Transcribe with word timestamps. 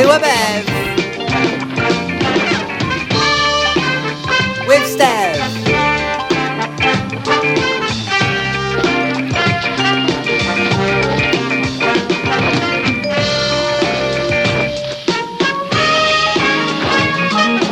to 0.00 0.08
a 0.08 0.18
Bev 0.18 0.64
with 4.66 4.84
Stev. 4.88 5.36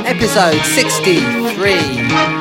Episode 0.05 0.63
63. 0.63 2.38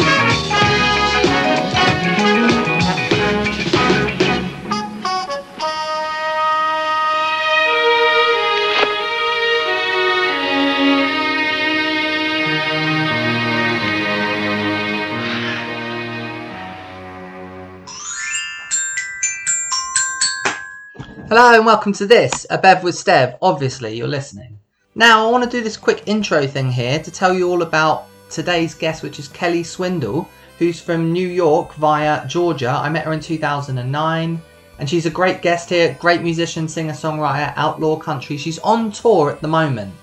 And 21.57 21.66
welcome 21.66 21.93
to 21.93 22.05
this, 22.05 22.45
a 22.52 22.57
Bev 22.59 22.84
with 22.84 22.93
Stev. 22.93 23.35
Obviously, 23.41 23.98
you're 23.98 24.07
listening. 24.07 24.59
Now, 24.93 25.27
I 25.27 25.31
want 25.31 25.43
to 25.43 25.49
do 25.49 25.63
this 25.63 25.75
quick 25.75 26.03
intro 26.05 26.45
thing 26.45 26.71
here 26.71 26.99
to 26.99 27.09
tell 27.09 27.34
you 27.34 27.49
all 27.49 27.63
about 27.63 28.05
today's 28.29 28.75
guest, 28.75 29.02
which 29.02 29.17
is 29.17 29.27
Kelley 29.27 29.63
Swindall, 29.63 30.29
who's 30.59 30.79
from 30.79 31.12
New 31.12 31.27
York 31.27 31.73
via 31.73 32.27
Georgia. 32.27 32.70
I 32.70 32.89
met 32.89 33.05
her 33.05 33.13
in 33.13 33.20
2009, 33.20 34.39
and 34.77 34.88
she's 34.88 35.07
a 35.07 35.09
great 35.09 35.41
guest 35.41 35.70
here, 35.70 35.98
great 35.99 36.21
musician, 36.21 36.67
singer, 36.67 36.93
songwriter, 36.93 37.51
outlaw 37.55 37.95
country. 37.95 38.37
She's 38.37 38.60
on 38.60 38.91
tour 38.91 39.32
at 39.32 39.41
the 39.41 39.48
moment. 39.48 39.95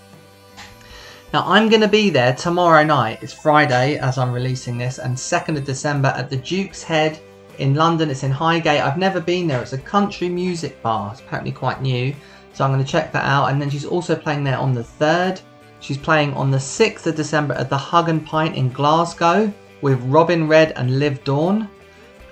Now, 1.32 1.44
I'm 1.46 1.68
going 1.68 1.82
to 1.82 1.86
be 1.88 2.10
there 2.10 2.34
tomorrow 2.34 2.82
night. 2.82 3.20
It's 3.22 3.32
Friday 3.32 3.96
as 3.98 4.18
I'm 4.18 4.32
releasing 4.32 4.76
this, 4.76 4.98
and 4.98 5.16
2nd 5.16 5.56
of 5.56 5.64
December 5.64 6.08
at 6.16 6.30
the 6.30 6.36
Duke's 6.36 6.82
Head 6.82 7.20
in 7.58 7.74
London. 7.74 8.10
It's 8.10 8.22
in 8.22 8.30
Highgate. 8.30 8.80
I've 8.80 8.98
never 8.98 9.20
been 9.20 9.46
there. 9.46 9.60
It's 9.62 9.72
a 9.72 9.78
country 9.78 10.28
music 10.28 10.80
bar. 10.82 11.10
It's 11.12 11.20
apparently 11.20 11.52
quite 11.52 11.82
new. 11.82 12.14
So 12.52 12.64
I'm 12.64 12.72
going 12.72 12.84
to 12.84 12.90
check 12.90 13.12
that 13.12 13.24
out. 13.24 13.50
And 13.50 13.60
then 13.60 13.70
she's 13.70 13.84
also 13.84 14.14
playing 14.14 14.44
there 14.44 14.58
on 14.58 14.74
the 14.74 14.82
3rd. 14.82 15.40
She's 15.80 15.98
playing 15.98 16.32
on 16.34 16.50
the 16.50 16.58
6th 16.58 17.06
of 17.06 17.14
December 17.14 17.54
at 17.54 17.68
the 17.68 17.76
Hug 17.76 18.08
and 18.08 18.24
Pint 18.24 18.56
in 18.56 18.70
Glasgow 18.70 19.52
with 19.82 20.00
Robin 20.04 20.48
Red 20.48 20.72
and 20.76 20.98
Liv 20.98 21.22
Dawn. 21.24 21.68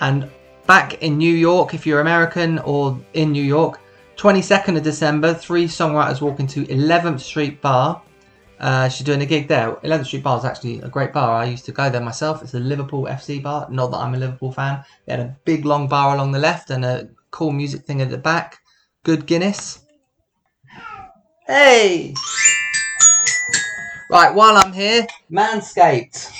And 0.00 0.30
back 0.66 1.02
in 1.02 1.18
New 1.18 1.34
York, 1.34 1.74
if 1.74 1.86
you're 1.86 2.00
American 2.00 2.58
or 2.60 2.98
in 3.14 3.32
New 3.32 3.42
York, 3.42 3.80
22nd 4.16 4.76
of 4.76 4.82
December, 4.82 5.34
three 5.34 5.66
songwriters 5.66 6.20
walk 6.20 6.40
into 6.40 6.64
11th 6.66 7.20
Street 7.20 7.60
Bar. 7.60 8.00
Uh, 8.62 8.88
she's 8.88 9.04
doing 9.04 9.20
a 9.22 9.26
gig 9.26 9.48
there. 9.48 9.72
11th 9.82 10.06
Street 10.06 10.22
Bar 10.22 10.38
is 10.38 10.44
actually 10.44 10.80
a 10.82 10.88
great 10.88 11.12
bar. 11.12 11.42
I 11.42 11.46
used 11.46 11.64
to 11.64 11.72
go 11.72 11.90
there 11.90 12.00
myself. 12.00 12.42
It's 12.42 12.54
a 12.54 12.60
Liverpool 12.60 13.06
FC 13.06 13.42
bar. 13.42 13.66
Not 13.68 13.90
that 13.90 13.96
I'm 13.96 14.14
a 14.14 14.18
Liverpool 14.18 14.52
fan. 14.52 14.84
They 15.04 15.12
had 15.14 15.20
a 15.20 15.36
big 15.44 15.64
long 15.64 15.88
bar 15.88 16.14
along 16.14 16.30
the 16.30 16.38
left 16.38 16.70
and 16.70 16.84
a 16.84 17.08
cool 17.32 17.50
music 17.50 17.82
thing 17.82 18.00
at 18.00 18.10
the 18.10 18.18
back. 18.18 18.60
Good 19.02 19.26
Guinness. 19.26 19.80
Hey! 21.44 22.14
Right, 24.08 24.32
while 24.32 24.56
I'm 24.56 24.72
here, 24.72 25.08
Manscaped. 25.28 26.30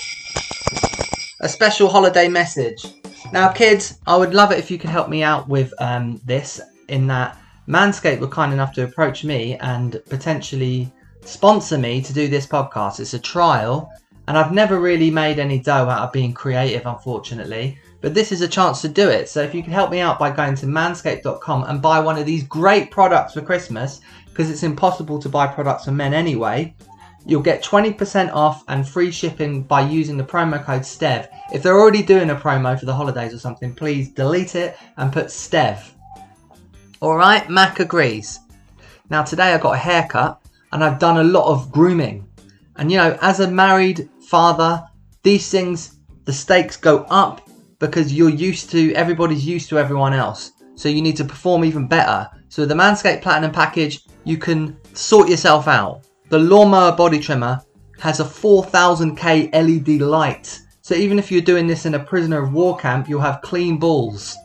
A 1.40 1.48
special 1.48 1.88
holiday 1.88 2.28
message. 2.28 2.86
Now, 3.32 3.48
kids, 3.48 3.98
I 4.06 4.16
would 4.16 4.32
love 4.32 4.52
it 4.52 4.60
if 4.60 4.70
you 4.70 4.78
could 4.78 4.90
help 4.90 5.08
me 5.08 5.24
out 5.24 5.48
with 5.48 5.74
um, 5.80 6.20
this. 6.24 6.60
In 6.86 7.08
that, 7.08 7.36
Manscaped 7.66 8.20
were 8.20 8.28
kind 8.28 8.52
enough 8.52 8.74
to 8.74 8.84
approach 8.84 9.24
me 9.24 9.56
and 9.56 10.00
potentially 10.08 10.92
sponsor 11.24 11.78
me 11.78 12.02
to 12.02 12.12
do 12.12 12.28
this 12.28 12.46
podcast. 12.46 13.00
It's 13.00 13.14
a 13.14 13.18
trial, 13.18 13.90
and 14.28 14.36
I've 14.36 14.52
never 14.52 14.78
really 14.78 15.10
made 15.10 15.38
any 15.38 15.58
dough 15.58 15.88
out 15.88 16.02
of 16.02 16.12
being 16.12 16.32
creative, 16.32 16.86
unfortunately. 16.86 17.78
But 18.00 18.14
this 18.14 18.32
is 18.32 18.40
a 18.40 18.48
chance 18.48 18.80
to 18.82 18.88
do 18.88 19.08
it. 19.08 19.28
So 19.28 19.42
if 19.42 19.54
you 19.54 19.62
can 19.62 19.72
help 19.72 19.90
me 19.90 20.00
out 20.00 20.18
by 20.18 20.30
going 20.30 20.56
to 20.56 20.66
manscaped.com 20.66 21.64
and 21.64 21.80
buy 21.80 22.00
one 22.00 22.18
of 22.18 22.26
these 22.26 22.42
great 22.42 22.90
products 22.90 23.34
for 23.34 23.40
Christmas, 23.40 24.00
because 24.26 24.50
it's 24.50 24.62
impossible 24.62 25.18
to 25.20 25.28
buy 25.28 25.46
products 25.46 25.84
for 25.84 25.92
men 25.92 26.12
anyway, 26.12 26.74
you'll 27.24 27.42
get 27.42 27.62
20% 27.62 28.32
off 28.32 28.64
and 28.68 28.88
free 28.88 29.10
shipping 29.10 29.62
by 29.62 29.82
using 29.82 30.16
the 30.16 30.24
promo 30.24 30.62
code 30.64 30.82
STEV. 30.82 31.28
If 31.52 31.62
they're 31.62 31.78
already 31.78 32.02
doing 32.02 32.30
a 32.30 32.34
promo 32.34 32.78
for 32.78 32.86
the 32.86 32.94
holidays 32.94 33.32
or 33.34 33.38
something, 33.38 33.74
please 33.74 34.08
delete 34.10 34.56
it 34.56 34.76
and 34.96 35.12
put 35.12 35.26
STEV. 35.26 35.80
Alright, 37.00 37.48
Mac 37.48 37.78
agrees. 37.78 38.40
Now 39.10 39.22
today 39.22 39.52
I 39.52 39.58
got 39.58 39.74
a 39.74 39.78
haircut 39.78 40.41
and 40.72 40.82
I've 40.82 40.98
done 40.98 41.18
a 41.18 41.24
lot 41.24 41.50
of 41.50 41.70
grooming. 41.70 42.26
And 42.76 42.90
you 42.90 42.98
know, 42.98 43.18
as 43.20 43.40
a 43.40 43.50
married 43.50 44.08
father, 44.28 44.82
these 45.22 45.50
things, 45.50 45.98
the 46.24 46.32
stakes 46.32 46.76
go 46.76 47.04
up 47.10 47.48
because 47.78 48.12
you're 48.12 48.30
used 48.30 48.70
to, 48.70 48.92
everybody's 48.94 49.46
used 49.46 49.68
to 49.68 49.78
everyone 49.78 50.14
else. 50.14 50.52
So 50.74 50.88
you 50.88 51.02
need 51.02 51.16
to 51.16 51.24
perform 51.24 51.64
even 51.64 51.86
better. 51.86 52.28
So 52.48 52.64
the 52.64 52.74
Manscaped 52.74 53.22
Platinum 53.22 53.52
package, 53.52 54.04
you 54.24 54.38
can 54.38 54.76
sort 54.94 55.28
yourself 55.28 55.68
out. 55.68 56.04
The 56.28 56.38
Lawnmower 56.38 56.96
Body 56.96 57.18
Trimmer 57.18 57.60
has 57.98 58.20
a 58.20 58.24
4000K 58.24 59.52
LED 59.52 60.00
light. 60.00 60.60
So 60.80 60.94
even 60.94 61.18
if 61.18 61.30
you're 61.30 61.40
doing 61.40 61.66
this 61.66 61.86
in 61.86 61.94
a 61.94 61.98
prisoner 61.98 62.42
of 62.42 62.52
war 62.52 62.76
camp, 62.76 63.08
you'll 63.08 63.20
have 63.20 63.42
clean 63.42 63.78
balls. 63.78 64.36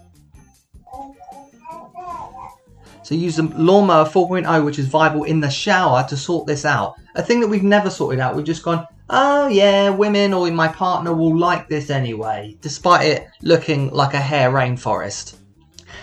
So 3.07 3.15
use 3.15 3.37
the 3.37 3.43
Lawnmower 3.43 4.03
4.0, 4.03 4.65
which 4.65 4.79
is 4.79 4.87
viable 4.87 5.23
in 5.23 5.39
the 5.39 5.49
shower, 5.49 6.05
to 6.09 6.17
sort 6.17 6.45
this 6.45 6.65
out. 6.65 6.95
A 7.15 7.23
thing 7.23 7.39
that 7.39 7.47
we've 7.47 7.63
never 7.63 7.89
sorted 7.89 8.19
out. 8.19 8.35
We've 8.35 8.45
just 8.45 8.63
gone, 8.63 8.85
oh 9.09 9.47
yeah, 9.47 9.91
women 9.91 10.33
or 10.33 10.51
my 10.51 10.67
partner 10.67 11.13
will 11.13 11.37
like 11.37 11.69
this 11.69 11.89
anyway, 11.89 12.57
despite 12.59 13.07
it 13.07 13.29
looking 13.41 13.91
like 13.91 14.13
a 14.13 14.19
hair 14.19 14.51
rainforest. 14.51 15.37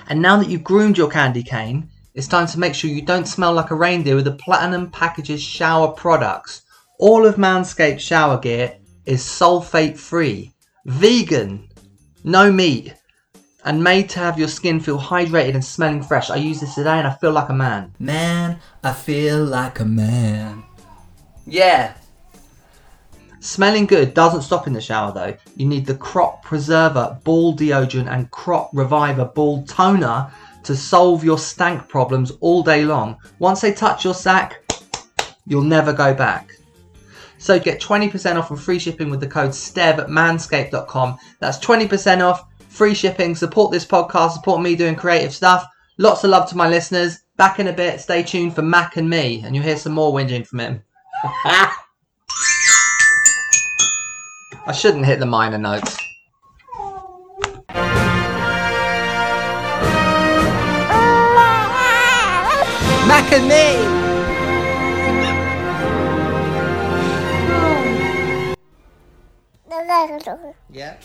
And 0.09 0.22
now 0.22 0.38
that 0.38 0.48
you've 0.48 0.64
groomed 0.64 0.97
your 0.97 1.10
candy 1.10 1.43
cane, 1.43 1.91
it's 2.14 2.26
time 2.26 2.47
to 2.47 2.59
make 2.59 2.75
sure 2.75 2.88
you 2.88 3.03
don't 3.03 3.28
smell 3.28 3.53
like 3.53 3.70
a 3.70 3.75
reindeer 3.75 4.16
with 4.16 4.25
the 4.25 4.32
Platinum 4.32 4.91
Packages 4.91 5.43
shower 5.43 5.88
products. 5.88 6.62
All 6.98 7.26
of 7.26 7.34
Manscaped 7.34 8.00
shower 8.00 8.38
gear 8.38 8.78
is 9.04 9.22
sulfate 9.22 9.98
free, 9.98 10.54
vegan, 10.87 11.69
no 12.25 12.50
meat, 12.50 12.94
and 13.64 13.82
made 13.82 14.08
to 14.10 14.19
have 14.19 14.38
your 14.38 14.48
skin 14.48 14.78
feel 14.78 14.98
hydrated 14.98 15.54
and 15.54 15.64
smelling 15.64 16.02
fresh. 16.02 16.30
I 16.30 16.36
use 16.36 16.60
this 16.60 16.75
today 16.75 16.98
and 16.98 17.06
I 17.06 17.14
feel 17.14 17.32
like 17.32 17.48
a 17.48 17.54
man. 17.54 17.94
Man, 17.98 18.58
I 18.82 18.92
feel 18.92 19.44
like 19.44 19.80
a 19.80 19.84
man. 19.84 20.62
Yeah. 21.47 21.94
Smelling 23.41 23.86
good 23.86 24.14
doesn't 24.14 24.42
stop 24.42 24.66
in 24.66 24.72
the 24.72 24.80
shower 24.80 25.12
though. 25.12 25.36
You 25.56 25.66
need 25.66 25.86
the 25.86 25.97
Crop 25.97 26.42
Preserver 26.44 27.19
Ball 27.25 27.56
Deodorant 27.56 28.10
and 28.10 28.30
Crop 28.30 28.70
Reviver 28.72 29.26
Ball 29.26 29.64
Toner 29.64 30.31
to 30.62 30.75
solve 30.76 31.25
your 31.25 31.38
stank 31.38 31.88
problems 31.88 32.32
all 32.41 32.62
day 32.62 32.84
long. 32.84 33.19
Once 33.38 33.60
they 33.60 33.72
touch 33.72 34.04
your 34.04 34.14
sack, 34.14 34.62
you'll 35.46 35.62
never 35.62 35.92
go 35.92 36.14
back. 36.14 36.52
So 37.38 37.58
get 37.58 37.81
20% 37.81 38.36
off 38.36 38.50
and 38.50 38.60
free 38.60 38.78
shipping 38.78 39.10
with 39.10 39.20
the 39.20 39.26
code 39.26 39.50
STEV 39.50 39.98
at 39.98 40.06
manscaped.com. 40.06 41.19
That's 41.41 41.58
20% 41.58 42.22
off, 42.22 42.46
free 42.75 42.95
shipping. 42.95 43.35
Support 43.35 43.71
this 43.71 43.87
podcast, 43.87 44.33
support 44.33 44.61
me 44.61 44.75
doing 44.75 44.97
creative 44.97 45.33
stuff. 45.33 45.65
Lots 45.97 46.25
of 46.25 46.31
love 46.31 46.49
to 46.51 46.57
my 46.57 46.69
listeners. 46.69 47.21
Back 47.37 47.61
in 47.61 47.69
a 47.69 47.73
bit, 47.73 48.01
stay 48.01 48.23
tuned 48.23 48.55
for 48.55 48.62
Mac 48.62 48.97
and 48.97 49.09
me, 49.09 49.43
and 49.45 49.55
you'll 49.55 49.65
hear 49.65 49.77
some 49.77 49.93
more 49.93 50.12
whinging 50.12 50.47
from 50.47 50.61
him. 50.61 50.83
I 54.67 54.73
shouldn't 54.73 55.07
hit 55.07 55.21
the 55.21 55.27
minor 55.27 55.59
notes. 55.59 55.97
Mac 63.06 63.32
and 63.32 63.49
me! 63.49 64.05
Yep. 70.70 71.03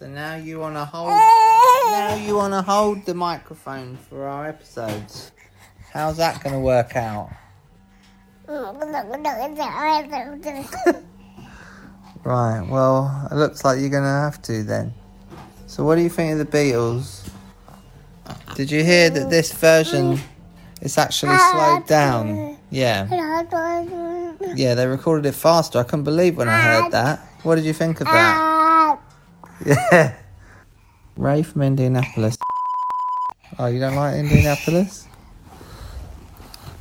So 0.00 0.06
now 0.06 0.36
you 0.36 0.58
want 0.58 0.76
to 0.76 0.86
hold. 0.86 1.10
Oh! 1.12 1.88
Now 1.92 2.14
you 2.14 2.34
want 2.34 2.54
to 2.54 2.62
hold 2.62 3.04
the 3.04 3.12
microphone 3.12 3.98
for 4.08 4.26
our 4.26 4.46
episodes. 4.48 5.30
How's 5.92 6.16
that 6.16 6.42
going 6.42 6.54
to 6.54 6.60
work 6.60 6.96
out? 6.96 7.28
Right. 12.24 12.62
Well, 12.66 13.28
it 13.30 13.34
looks 13.34 13.62
like 13.62 13.78
you're 13.80 13.90
going 13.90 14.02
to 14.04 14.08
have 14.08 14.40
to 14.42 14.62
then. 14.62 14.94
So, 15.66 15.84
what 15.84 15.96
do 15.96 16.00
you 16.02 16.08
think 16.08 16.32
of 16.32 16.38
the 16.38 16.46
Beatles? 16.58 17.28
Did 18.54 18.70
you 18.70 18.82
hear 18.82 19.10
that 19.10 19.28
this 19.28 19.52
version 19.52 20.18
is 20.80 20.96
actually 20.96 21.36
slowed 21.52 21.86
down? 21.86 22.56
Yeah. 22.70 23.06
Yeah, 24.56 24.74
they 24.74 24.86
recorded 24.86 25.26
it 25.26 25.34
faster. 25.34 25.78
I 25.78 25.82
couldn't 25.82 26.04
believe 26.04 26.38
when 26.38 26.48
I 26.48 26.58
heard 26.62 26.92
that. 26.92 27.18
What 27.42 27.56
did 27.56 27.64
you 27.66 27.74
think 27.74 28.00
of 28.00 28.06
that? 28.06 28.49
Yeah. 29.64 30.14
Ray 31.16 31.42
from 31.42 31.62
Indianapolis. 31.62 32.36
Oh, 33.58 33.66
you 33.66 33.78
don't 33.78 33.94
like 33.94 34.16
Indianapolis? 34.16 35.06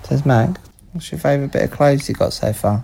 Says 0.04 0.26
Mag. 0.26 0.58
What's 0.94 1.12
your 1.12 1.20
favourite 1.20 1.52
bit 1.52 1.64
of 1.64 1.72
clothes 1.72 2.08
you 2.08 2.16
got 2.16 2.34
so 2.34 2.54
far? 2.54 2.84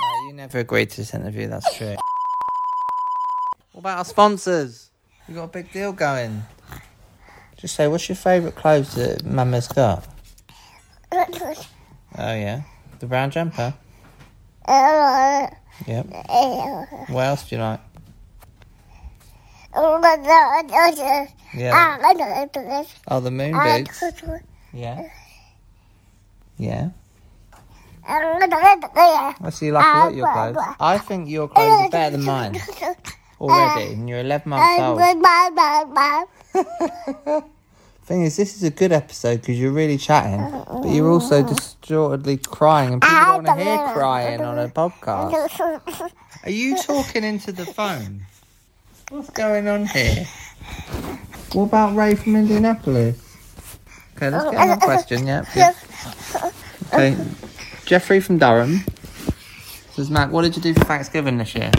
No, 0.00 0.28
you 0.28 0.32
never 0.32 0.58
agreed 0.58 0.90
to 0.90 0.96
this 0.98 1.14
interview, 1.14 1.46
that's 1.46 1.76
true. 1.76 1.96
What 3.72 3.80
about 3.80 3.98
our 3.98 4.04
sponsors? 4.04 4.90
We 5.28 5.34
got 5.34 5.44
a 5.44 5.48
big 5.48 5.70
deal 5.72 5.92
going. 5.92 6.42
Just 7.58 7.74
say, 7.74 7.86
what's 7.88 8.08
your 8.08 8.16
favourite 8.16 8.54
clothes 8.54 8.94
that 8.94 9.24
Mama's 9.24 9.68
got? 9.68 10.06
Oh, 11.12 11.26
yeah. 12.16 12.62
The 12.98 13.06
brown 13.06 13.30
jumper? 13.30 13.74
Uh, 14.64 15.46
Yep. 15.86 16.06
What 17.08 17.22
else 17.26 17.48
do 17.48 17.56
you 17.56 17.62
like? 17.62 17.80
Yeah. 21.54 21.72
Oh, 23.08 23.20
the 23.20 23.30
moon 23.30 23.54
boots? 23.84 23.98
Yeah. 24.72 25.02
Yeah. 26.56 26.88
I 29.40 29.50
see 29.50 29.66
you 29.66 29.72
like 29.72 29.84
a 29.84 29.98
lot 29.98 30.08
of 30.12 30.16
your 30.16 30.26
clothes. 30.52 30.56
I 30.80 30.98
think 30.98 31.28
your 31.28 31.48
clothes 31.48 31.68
are 31.80 31.90
better 31.90 32.10
than 32.16 32.24
mine 32.32 32.60
already, 33.40 33.92
and 33.94 34.08
you're 34.08 34.20
11 34.20 34.48
months 34.48 34.64
old. 34.82 34.98
Thing 38.06 38.22
is, 38.22 38.36
this 38.36 38.54
is 38.54 38.62
a 38.62 38.70
good 38.70 38.92
episode 38.92 39.40
because 39.40 39.58
you're 39.58 39.72
really 39.72 39.98
chatting, 39.98 40.38
but 40.80 40.88
you're 40.88 41.10
also 41.10 41.42
distortedly 41.42 42.36
crying, 42.36 42.92
and 42.92 43.02
people 43.02 43.16
don't 43.16 43.44
want 43.44 43.58
to 43.58 43.64
hear 43.64 43.78
crying 43.94 44.40
on 44.42 44.58
a 44.60 44.68
podcast. 44.80 46.12
Are 46.44 46.50
you 46.50 46.76
talking 46.80 47.24
into 47.24 47.50
the 47.50 47.66
phone? 47.66 48.24
What's 49.10 49.30
going 49.30 49.66
on 49.66 49.86
here? 49.86 50.24
What 51.52 51.64
about 51.64 51.96
Ray 51.96 52.14
from 52.14 52.36
Indianapolis? 52.36 53.18
Okay, 54.16 54.30
let's 54.30 54.50
get 54.50 54.54
on 54.56 54.68
the 54.68 54.76
question. 54.76 55.26
Yep. 55.26 55.46
yep. 55.56 55.76
Okay, 56.94 57.16
Jeffrey 57.86 58.20
from 58.20 58.38
Durham 58.38 58.84
says, 59.94 60.10
Mac, 60.10 60.30
what 60.30 60.42
did 60.42 60.54
you 60.54 60.62
do 60.62 60.74
for 60.74 60.84
Thanksgiving 60.84 61.38
this 61.38 61.56
year? 61.56 61.72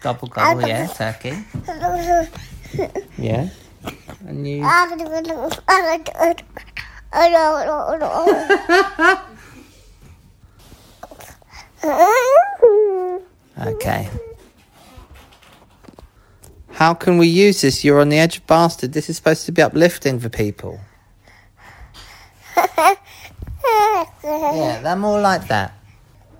Gobble 0.00 0.26
gobble, 0.28 0.66
yeah, 0.66 0.86
turkey. 0.88 1.34
Yeah. 3.18 3.48
And 4.26 4.46
you? 4.46 4.64
Okay. 13.60 14.08
How 16.72 16.94
can 16.94 17.18
we 17.18 17.26
use 17.26 17.60
this? 17.60 17.84
You're 17.84 18.00
on 18.00 18.08
the 18.08 18.18
edge 18.18 18.38
of 18.38 18.46
bastard. 18.46 18.94
This 18.94 19.10
is 19.10 19.16
supposed 19.16 19.44
to 19.46 19.52
be 19.52 19.60
uplifting 19.60 20.18
for 20.18 20.28
people. 20.28 20.80
Yeah, 24.22 24.80
they're 24.82 24.96
more 24.96 25.20
like 25.20 25.48
that. 25.48 25.72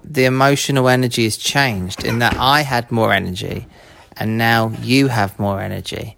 The 0.04 0.24
emotional 0.24 0.88
energy 0.88 1.24
has 1.24 1.36
changed 1.36 2.04
in 2.04 2.18
that 2.20 2.36
I 2.38 2.62
had 2.62 2.90
more 2.90 3.12
energy 3.12 3.66
and 4.16 4.38
now 4.38 4.72
you 4.82 5.08
have 5.08 5.38
more 5.38 5.60
energy. 5.60 6.16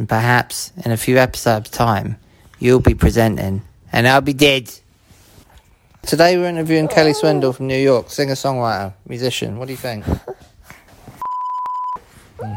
And 0.00 0.08
perhaps 0.08 0.72
in 0.82 0.92
a 0.92 0.96
few 0.96 1.18
episodes' 1.18 1.68
time, 1.68 2.16
you'll 2.58 2.80
be 2.80 2.94
presenting 2.94 3.60
and 3.92 4.08
I'll 4.08 4.22
be 4.22 4.32
dead. 4.32 4.72
Today 6.00 6.38
we're 6.38 6.48
interviewing 6.48 6.88
Kelley 6.88 7.12
Swindall 7.12 7.52
from 7.52 7.66
New 7.66 7.76
York, 7.76 8.08
singer 8.08 8.32
songwriter, 8.32 8.94
musician. 9.06 9.58
What 9.58 9.66
do 9.66 9.72
you 9.72 9.76
think? 9.76 10.06
Hmm. 12.40 12.54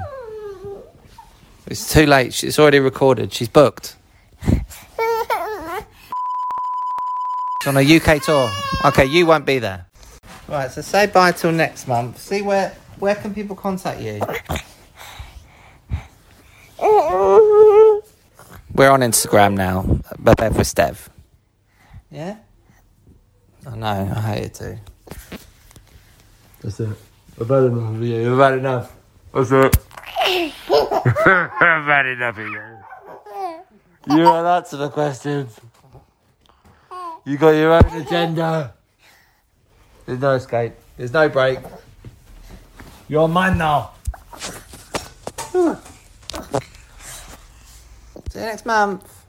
It's 1.68 1.92
too 1.92 2.06
late. 2.06 2.42
It's 2.46 2.58
already 2.58 2.80
recorded. 2.80 3.34
She's 3.34 3.50
booked. 3.50 3.98
She's 4.46 4.62
on 7.68 7.76
a 7.76 7.98
UK 7.98 8.24
tour. 8.24 8.50
Okay, 8.86 9.04
you 9.04 9.26
won't 9.26 9.46
be 9.46 9.60
there. 9.60 9.86
Right, 10.48 10.72
so 10.72 10.80
say 10.80 11.08
bye 11.08 11.34
till 11.34 11.52
next 11.52 11.90
month. 11.90 12.22
See 12.22 12.42
where 12.42 12.74
where 13.00 13.16
can 13.16 13.34
people 13.34 13.58
contact 13.58 14.00
you? 14.00 14.22
We're 18.74 18.90
on 18.90 19.00
Instagram 19.00 19.54
now, 19.54 20.00
but 20.20 20.38
Bev 20.38 20.58
with 20.58 20.68
Stev. 20.68 21.08
Yeah? 22.12 22.36
I 23.66 23.76
know, 23.78 24.12
I 24.14 24.20
hate 24.20 24.44
it 24.44 24.54
too. 24.54 24.78
That's 26.62 26.80
it. 26.82 26.90
I've 27.40 27.48
had 27.48 27.64
enough 27.64 27.96
of 27.96 28.04
you. 28.04 28.34
I've 28.34 28.40
had 28.40 28.60
enough. 28.60 28.96
That's 29.34 29.52
it. 29.52 29.78
I've 31.26 31.86
had 31.86 32.06
enough 32.08 32.38
of 32.38 32.48
you. 32.48 32.78
You 34.10 34.24
don't 34.24 34.46
answer 34.46 34.78
the 34.78 34.90
questions. 34.90 35.60
You 37.26 37.38
got 37.38 37.52
your 37.52 37.72
own 37.72 38.02
agenda. 38.02 38.74
There's 40.06 40.20
no 40.20 40.32
escape. 40.34 40.74
There's 40.98 41.14
no 41.14 41.30
break. 41.30 41.60
You're 43.08 43.30
mine 43.30 43.58
now. 43.58 43.92
See 48.34 48.40
you 48.40 48.43
next 48.54 48.68
month. 48.68 49.26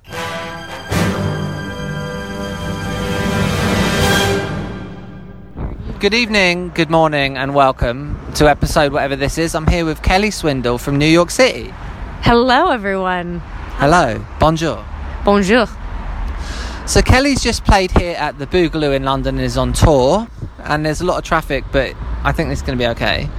Good 5.99 6.13
evening, 6.13 6.73
good 6.75 6.91
morning, 6.91 7.39
and 7.39 7.55
welcome 7.55 8.19
to 8.35 8.51
episode 8.51 8.93
whatever 8.93 9.17
this 9.17 9.39
is. 9.39 9.55
I'm 9.55 9.67
here 9.67 9.87
with 9.87 10.03
Kelley 10.03 10.31
Swindall 10.31 10.77
from 10.77 10.99
New 10.99 11.07
York 11.07 11.31
City. 11.31 11.73
Hello, 12.21 12.71
everyone. 12.71 13.41
Hello, 13.81 14.23
bonjour. 14.39 14.85
Bonjour. 15.25 15.67
So 16.87 17.01
Kelley's 17.01 17.43
just 17.43 17.65
played 17.65 17.93
here 17.93 18.17
at 18.17 18.39
the 18.39 18.47
Boogaloo 18.47 18.95
in 18.95 19.05
London 19.05 19.37
and 19.37 19.45
is 19.45 19.57
on 19.57 19.73
tour, 19.73 20.29
and 20.65 20.85
there's 20.85 21.01
a 21.01 21.07
lot 21.07 21.17
of 21.17 21.25
traffic, 21.25 21.65
but 21.73 21.95
I 22.25 22.33
think 22.33 22.53
it's 22.53 22.61
going 22.61 22.77
to 22.77 22.83
be 22.85 22.89
okay. 22.89 23.31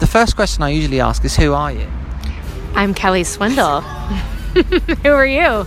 The 0.00 0.06
first 0.06 0.36
question 0.36 0.62
I 0.62 0.68
usually 0.68 1.00
ask 1.00 1.24
is, 1.24 1.34
"Who 1.34 1.54
are 1.54 1.72
you?" 1.72 1.88
I'm 2.74 2.92
Kelley 2.92 3.24
Swindall. 3.24 3.82
Who 5.02 5.08
are 5.10 5.26
you? 5.26 5.66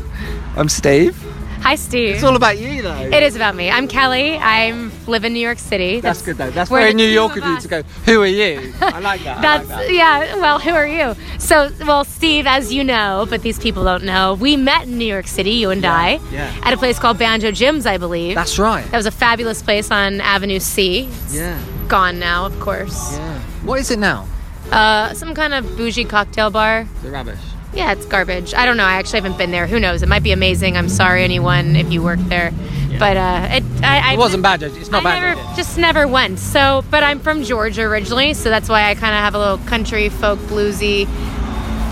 I'm 0.56 0.69
Steve. 0.69 1.18
Hi, 1.62 1.75
Steve. 1.75 2.15
It's 2.15 2.24
all 2.25 2.35
about 2.35 2.57
you, 2.59 2.81
though. 2.81 2.94
it 2.94 3.24
is 3.24 3.38
about 3.38 3.56
me. 3.56 3.71
I'm 3.71 3.88
Kelley. 3.88 4.35
I 4.38 4.71
live 5.07 5.24
in 5.24 5.31
New 5.31 5.39
York 5.39 5.57
City. 5.57 6.01
That's 6.01 6.21
good 6.21 6.35
though. 6.35 6.50
That's 6.51 6.69
we're 6.69 6.80
very 6.80 6.91
the 6.91 6.97
New 6.97 7.07
York 7.07 7.38
of 7.38 7.44
of 7.44 7.50
you 7.50 7.56
us. 7.56 7.63
to 7.63 7.69
go. 7.69 7.83
Who 8.06 8.21
are 8.21 8.27
you? 8.27 8.74
I 8.81 9.00
like 9.00 9.24
that. 9.24 9.38
I 9.38 9.41
That's 9.41 9.69
like 9.69 9.87
that. 9.87 9.94
yeah. 9.94 10.35
Well, 10.35 10.59
who 10.59 10.71
are 10.71 10.85
you? 10.85 11.16
So, 11.40 11.69
well, 11.87 12.04
Steve, 12.04 12.45
as 12.47 12.73
you 12.73 12.83
know, 12.83 13.25
but 13.30 13.44
these 13.44 13.57
people 13.59 13.85
don't 13.85 14.04
know, 14.04 14.33
we 14.33 14.57
met 14.57 14.87
in 14.87 14.97
New 14.97 15.06
York 15.06 15.28
City, 15.28 15.52
you 15.52 15.69
and 15.69 15.85
I, 15.85 16.19
yeah. 16.33 16.54
at 16.63 16.73
a 16.73 16.78
place 16.78 16.99
called 16.99 17.18
Banjo 17.18 17.52
Jim's, 17.52 17.85
I 17.85 17.97
believe. 17.97 18.35
That's 18.35 18.59
right. 18.59 18.83
that 18.92 18.97
was 18.97 19.06
a 19.06 19.11
fabulous 19.11 19.61
place 19.61 19.90
on 19.90 20.19
Avenue 20.19 20.59
C. 20.59 21.06
It's 21.23 21.33
Yeah. 21.35 21.57
gone 21.87 22.19
now, 22.19 22.45
of 22.45 22.59
course. 22.59 23.13
Yeah. 23.18 23.40
What 23.63 23.80
is 23.80 23.90
it 23.90 23.99
now? 23.99 24.28
Uh, 24.69 25.13
some 25.13 25.33
kind 25.33 25.54
of 25.54 25.78
bougie 25.78 26.04
cocktail 26.04 26.49
bar. 26.49 26.85
The 27.04 27.09
rubbish. 27.11 27.40
Yeah, 27.73 27.92
it's 27.92 28.06
garbage. 28.06 28.53
I 28.53 28.65
don't 28.65 28.77
know. 28.77 28.83
I 28.85 28.94
actually 28.94 29.21
haven't 29.21 29.37
been 29.37 29.51
there. 29.51 29.65
Who 29.68 29.80
knows? 29.80 30.03
It 30.03 30.09
might 30.09 30.21
be 30.23 30.31
amazing. 30.31 30.77
I'm 30.77 30.89
sorry, 30.89 31.23
anyone, 31.23 31.75
if 31.75 31.92
you 31.92 32.03
work 32.03 32.19
there. 32.19 32.51
Yeah. 32.89 32.99
But 32.99 33.18
uh, 33.18 33.47
it, 33.56 33.63
I, 33.83 34.11
I 34.11 34.13
It 34.13 34.19
wasn't 34.19 34.44
bad. 34.44 34.61
It's 34.61 34.89
not 34.92 35.01
I 35.03 35.03
bad. 35.19 35.35
never, 35.37 35.56
just 35.56 35.77
never 35.80 36.07
went. 36.07 36.37
So, 36.37 36.83
but 36.92 37.01
I'm 37.03 37.19
from 37.19 37.44
Georgia 37.44 37.81
originally, 37.81 38.35
so 38.35 38.49
that's 38.49 38.69
why 38.69 38.89
I 38.89 38.94
kind 38.95 39.15
of 39.15 39.21
have 39.21 39.33
a 39.33 39.39
little 39.39 39.57
country 39.65 40.09
folk 40.09 40.37
bluesy 40.42 41.07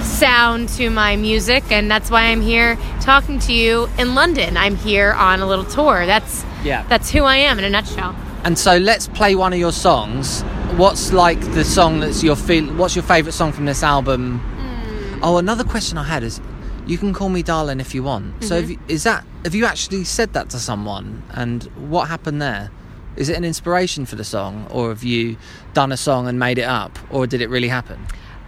sound 0.03 0.69
to 0.69 0.89
my 0.91 1.15
music, 1.15 1.63
and 1.71 1.89
that's 1.89 2.11
why 2.11 2.25
I'm 2.25 2.41
here 2.41 2.77
talking 3.01 3.39
to 3.39 3.53
you 3.53 3.89
in 3.97 4.13
London. 4.13 4.57
I'm 4.57 4.75
here 4.75 5.13
on 5.13 5.39
a 5.41 5.47
little 5.47 5.65
tour. 5.65 6.05
That's 6.05 6.45
Yeah. 6.63 6.85
that's 6.89 7.09
who 7.09 7.23
I 7.23 7.37
am 7.37 7.57
in 7.57 7.65
a 7.65 7.69
nutshell. 7.69 8.15
And 8.43 8.57
so 8.57 8.77
let's 8.77 9.07
play 9.07 9.33
one 9.35 9.53
of 9.53 9.59
your 9.59 9.71
songs. 9.71 10.41
What's 10.77 11.11
like 11.11 11.39
the 11.53 11.63
song 11.63 11.99
that's 12.01 12.23
your 12.23 12.35
feel? 12.35 12.65
What's 12.75 12.95
your 12.95 13.03
favourite 13.03 13.33
song 13.33 13.51
from 13.51 13.65
this 13.65 13.81
album? 13.83 14.41
Oh, 15.23 15.37
another 15.37 15.63
question 15.63 15.97
I 15.97 16.03
had 16.03 16.23
is, 16.23 16.41
you 16.87 16.97
can 16.97 17.13
call 17.13 17.29
me 17.29 17.43
darling 17.43 17.79
if 17.79 17.93
you 17.93 18.03
want. 18.03 18.43
So, 18.43 18.55
Mm-hmm. 18.55 18.61
have 18.61 18.69
you, 18.71 18.79
is 18.87 19.03
that 19.03 19.23
have 19.43 19.55
you 19.55 19.65
actually 19.65 20.03
said 20.03 20.33
that 20.33 20.49
to 20.49 20.59
someone? 20.59 21.23
And 21.31 21.63
what 21.89 22.07
happened 22.07 22.41
there? 22.41 22.71
Is 23.17 23.29
it 23.29 23.37
an 23.37 23.43
inspiration 23.43 24.05
for 24.05 24.15
the 24.15 24.23
song, 24.23 24.67
or 24.71 24.89
have 24.89 25.03
you 25.03 25.37
done 25.73 25.91
a 25.91 25.97
song 25.97 26.27
and 26.27 26.39
made 26.39 26.57
it 26.57 26.63
up, 26.67 26.97
or 27.11 27.27
did 27.27 27.41
it 27.41 27.49
really 27.49 27.67
happen? 27.67 27.99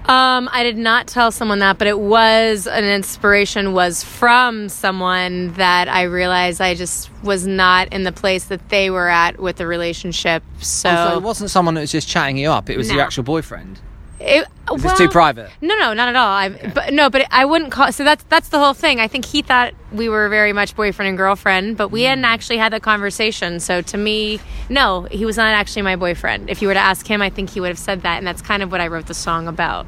Um, 0.05 0.49
I 0.51 0.63
did 0.63 0.77
not 0.77 1.07
tell 1.07 1.31
someone 1.31 1.59
that, 1.59 1.77
but 1.77 1.87
it 1.87 1.97
was 1.99 2.67
an 2.67 2.83
inspiration 2.83 3.71
was 3.73 4.03
from 4.03 4.67
someone 4.67 5.53
that 5.53 5.87
I 5.87 6.03
realized 6.03 6.59
I 6.59 6.75
just 6.75 7.09
was 7.23 7.47
not 7.47 7.91
in 7.93 8.03
the 8.03 8.11
place 8.11 8.45
that 8.45 8.67
they 8.69 8.89
were 8.89 9.07
at 9.07 9.39
with 9.39 9.55
the 9.57 9.67
relationship. 9.67 10.43
So, 10.59 10.89
Oh, 10.89 10.95
so 11.11 11.17
it 11.17 11.23
wasn't 11.23 11.51
someone 11.51 11.75
that 11.75 11.81
was 11.81 11.91
just 11.91 12.07
chatting 12.09 12.37
you 12.37 12.49
up; 12.49 12.69
it 12.69 12.77
was 12.77 12.91
your 12.91 13.01
actual 13.01 13.23
boyfriend. 13.23 13.79
It, 14.23 14.47
If 14.71 14.85
it's 14.85 14.97
too 14.97 15.09
private. 15.09 15.49
No, 15.61 15.75
no, 15.77 15.93
not 15.93 16.07
at 16.09 16.15
all. 16.15 16.27
I, 16.27 16.49
but 16.49 16.93
no, 16.93 17.09
but 17.09 17.27
I 17.31 17.45
wouldn't 17.45 17.71
call. 17.71 17.91
So 17.91 18.03
that's 18.03 18.23
that's 18.29 18.49
the 18.49 18.59
whole 18.59 18.73
thing. 18.73 18.99
I 18.99 19.07
think 19.07 19.25
he 19.25 19.41
thought 19.41 19.73
we 19.91 20.07
were 20.09 20.29
very 20.29 20.53
much 20.53 20.75
boyfriend 20.75 21.09
and 21.09 21.17
girlfriend, 21.17 21.77
but 21.77 21.89
we 21.89 22.01
Mm. 22.01 22.07
hadn't 22.09 22.25
actually 22.25 22.57
had 22.57 22.71
the 22.73 22.79
conversation. 22.79 23.59
So 23.59 23.81
to 23.81 23.97
me, 23.97 24.39
no, 24.69 25.03
he 25.11 25.25
was 25.25 25.37
not 25.37 25.47
actually 25.47 25.81
my 25.83 25.95
boyfriend. 25.95 26.49
If 26.49 26.61
you 26.61 26.67
were 26.69 26.73
to 26.73 26.79
ask 26.79 27.05
him, 27.05 27.21
I 27.21 27.29
think 27.29 27.49
he 27.51 27.59
would 27.59 27.69
have 27.69 27.79
said 27.79 28.01
that, 28.03 28.17
and 28.17 28.25
that's 28.25 28.41
kind 28.41 28.63
of 28.63 28.71
what 28.71 28.81
I 28.81 28.87
wrote 28.87 29.07
the 29.07 29.13
song 29.13 29.47
about. 29.47 29.85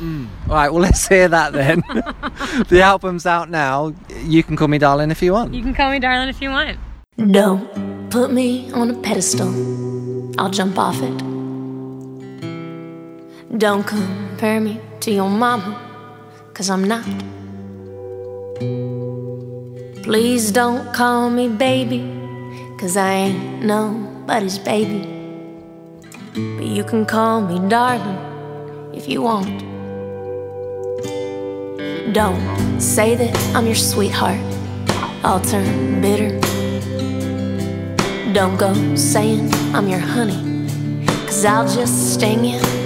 All 0.00 0.08
right, 0.48 0.70
well, 0.70 0.82
let's 0.88 1.06
hear 1.08 1.28
that 1.28 1.52
then. 1.52 1.82
the 2.68 2.80
album's 2.82 3.26
out 3.26 3.48
now. 3.50 3.94
You 4.24 4.42
can 4.42 4.56
call 4.56 4.68
me 4.68 4.78
darling 4.78 5.10
if 5.10 5.22
you 5.22 5.32
want. 5.32 5.54
You 5.54 5.62
can 5.62 5.74
call 5.74 5.90
me 5.90 5.98
darling 5.98 6.28
if 6.28 6.42
you 6.42 6.50
want. 6.50 6.78
Don't 7.30 8.10
put 8.10 8.32
me 8.32 8.70
on 8.72 8.90
a 8.90 8.94
pedestal, 8.94 9.48
I'll 10.38 10.50
jump 10.50 10.78
off 10.78 11.00
it. 11.00 11.33
Don't 13.56 13.86
compare 13.86 14.60
me 14.60 14.80
to 14.98 15.12
your 15.12 15.30
mama, 15.30 15.78
cause 16.54 16.68
I'm 16.68 16.82
not. 16.82 17.04
Please 20.02 20.50
don't 20.50 20.92
call 20.92 21.30
me 21.30 21.48
baby, 21.48 22.02
cause 22.80 22.96
I 22.96 23.12
ain't 23.12 23.62
nobody's 23.62 24.58
baby. 24.58 25.06
But 26.32 26.66
you 26.66 26.82
can 26.82 27.06
call 27.06 27.42
me 27.42 27.68
darling 27.68 28.18
if 28.92 29.08
you 29.08 29.22
want. 29.22 29.46
Don't 32.12 32.80
say 32.80 33.14
that 33.14 33.36
I'm 33.54 33.66
your 33.66 33.76
sweetheart, 33.76 34.40
I'll 35.22 35.40
turn 35.40 36.00
bitter. 36.02 36.40
Don't 38.32 38.56
go 38.56 38.74
saying 38.96 39.48
I'm 39.72 39.86
your 39.86 40.00
honey, 40.00 40.66
cause 41.06 41.44
I'll 41.44 41.68
just 41.68 42.14
sting 42.14 42.44
you. 42.44 42.83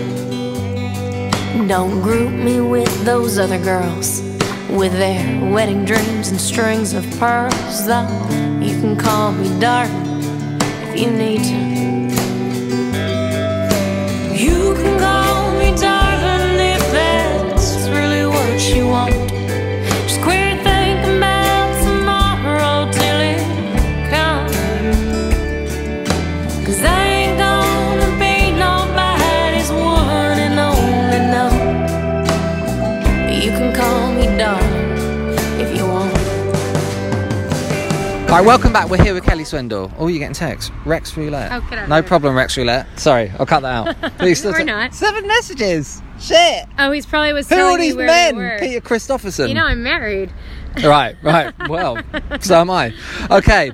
Don't 1.67 2.01
group 2.03 2.33
me 2.33 2.61
with 2.61 3.05
those 3.05 3.37
other 3.37 3.59
girls 3.59 4.23
with 4.71 4.93
their 4.93 5.53
wedding 5.53 5.85
dreams 5.85 6.29
and 6.29 6.41
strings 6.41 6.93
of 6.93 7.05
pearls. 7.19 7.85
Though 7.85 8.07
you 8.61 8.81
can 8.81 8.97
call 8.97 9.33
me 9.33 9.49
darling 9.59 10.23
if 10.83 11.01
you 11.01 11.11
need 11.11 11.43
to. 11.43 11.59
You 14.35 14.75
can 14.75 15.01
call 15.01 15.53
me 15.59 15.77
darling 15.77 16.61
if 16.61 16.93
that's 16.93 17.89
really 17.89 18.25
what 18.25 18.75
you 18.75 18.87
want. 18.87 19.28
Right, 38.39 38.47
welcome 38.47 38.73
back. 38.73 38.89
We're 38.89 39.03
here 39.03 39.15
with 39.15 39.25
Kelley 39.25 39.43
Swindall. 39.43 39.91
Oh, 39.99 40.07
you're 40.07 40.21
getting 40.21 40.33
text. 40.33 40.71
Rex 40.85 41.17
Roulette. 41.17 41.51
Oh, 41.51 41.61
get 41.69 41.77
out 41.81 41.89
no 41.89 42.01
problem, 42.05 42.37
Rex 42.37 42.57
Roulette. 42.57 42.87
Sorry, 42.97 43.33
I'll 43.37 43.47
cut 43.47 43.63
that 43.63 43.99
out. 44.05 44.13
Please, 44.19 44.47
Or 44.47 44.53
still- 44.55 44.65
not. 44.65 44.95
Seven 44.95 45.27
messages. 45.27 46.01
Shit. 46.21 46.67
Oh, 46.79 46.93
he's 46.93 47.05
probably 47.05 47.33
was 47.33 47.49
Who 47.49 47.57
are 47.57 47.77
these 47.77 47.97
me 47.97 48.05
where 48.05 48.33
men? 48.33 48.37
we. 48.61 48.69
Peter 48.69 48.81
Christopherson. 48.81 49.49
You 49.49 49.55
know, 49.55 49.65
I'm 49.65 49.83
married. 49.83 50.33
Right, 50.85 51.17
right. 51.21 51.53
Well, 51.69 51.99
so 52.41 52.61
am 52.61 52.71
I. 52.71 52.95
Okay, 53.29 53.73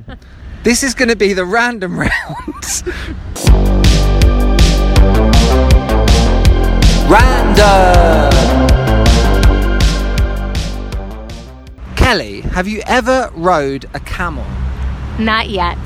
this 0.62 0.82
is 0.82 0.94
going 0.94 1.10
to 1.10 1.16
be 1.16 1.34
the 1.34 1.44
random 1.44 1.98
round. 1.98 2.10
random. 7.10 8.23
Kelley, 12.04 12.42
have 12.42 12.68
you 12.68 12.82
ever 12.86 13.30
rode 13.34 13.86
a 13.94 14.00
camel? 14.00 14.44
Not 15.18 15.48
yet. 15.48 15.78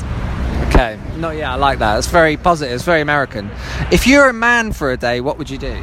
Okay, 0.66 0.98
not 1.16 1.36
yet. 1.36 1.48
I 1.48 1.54
like 1.54 1.78
that. 1.78 1.96
It's 1.98 2.08
very 2.08 2.36
positive. 2.36 2.74
It's 2.74 2.82
very 2.82 3.00
American. 3.00 3.48
If 3.92 4.04
you 4.04 4.18
were 4.18 4.28
a 4.28 4.32
man 4.32 4.72
for 4.72 4.90
a 4.90 4.96
day, 4.96 5.20
what 5.20 5.38
would 5.38 5.48
you 5.48 5.58
do? 5.58 5.76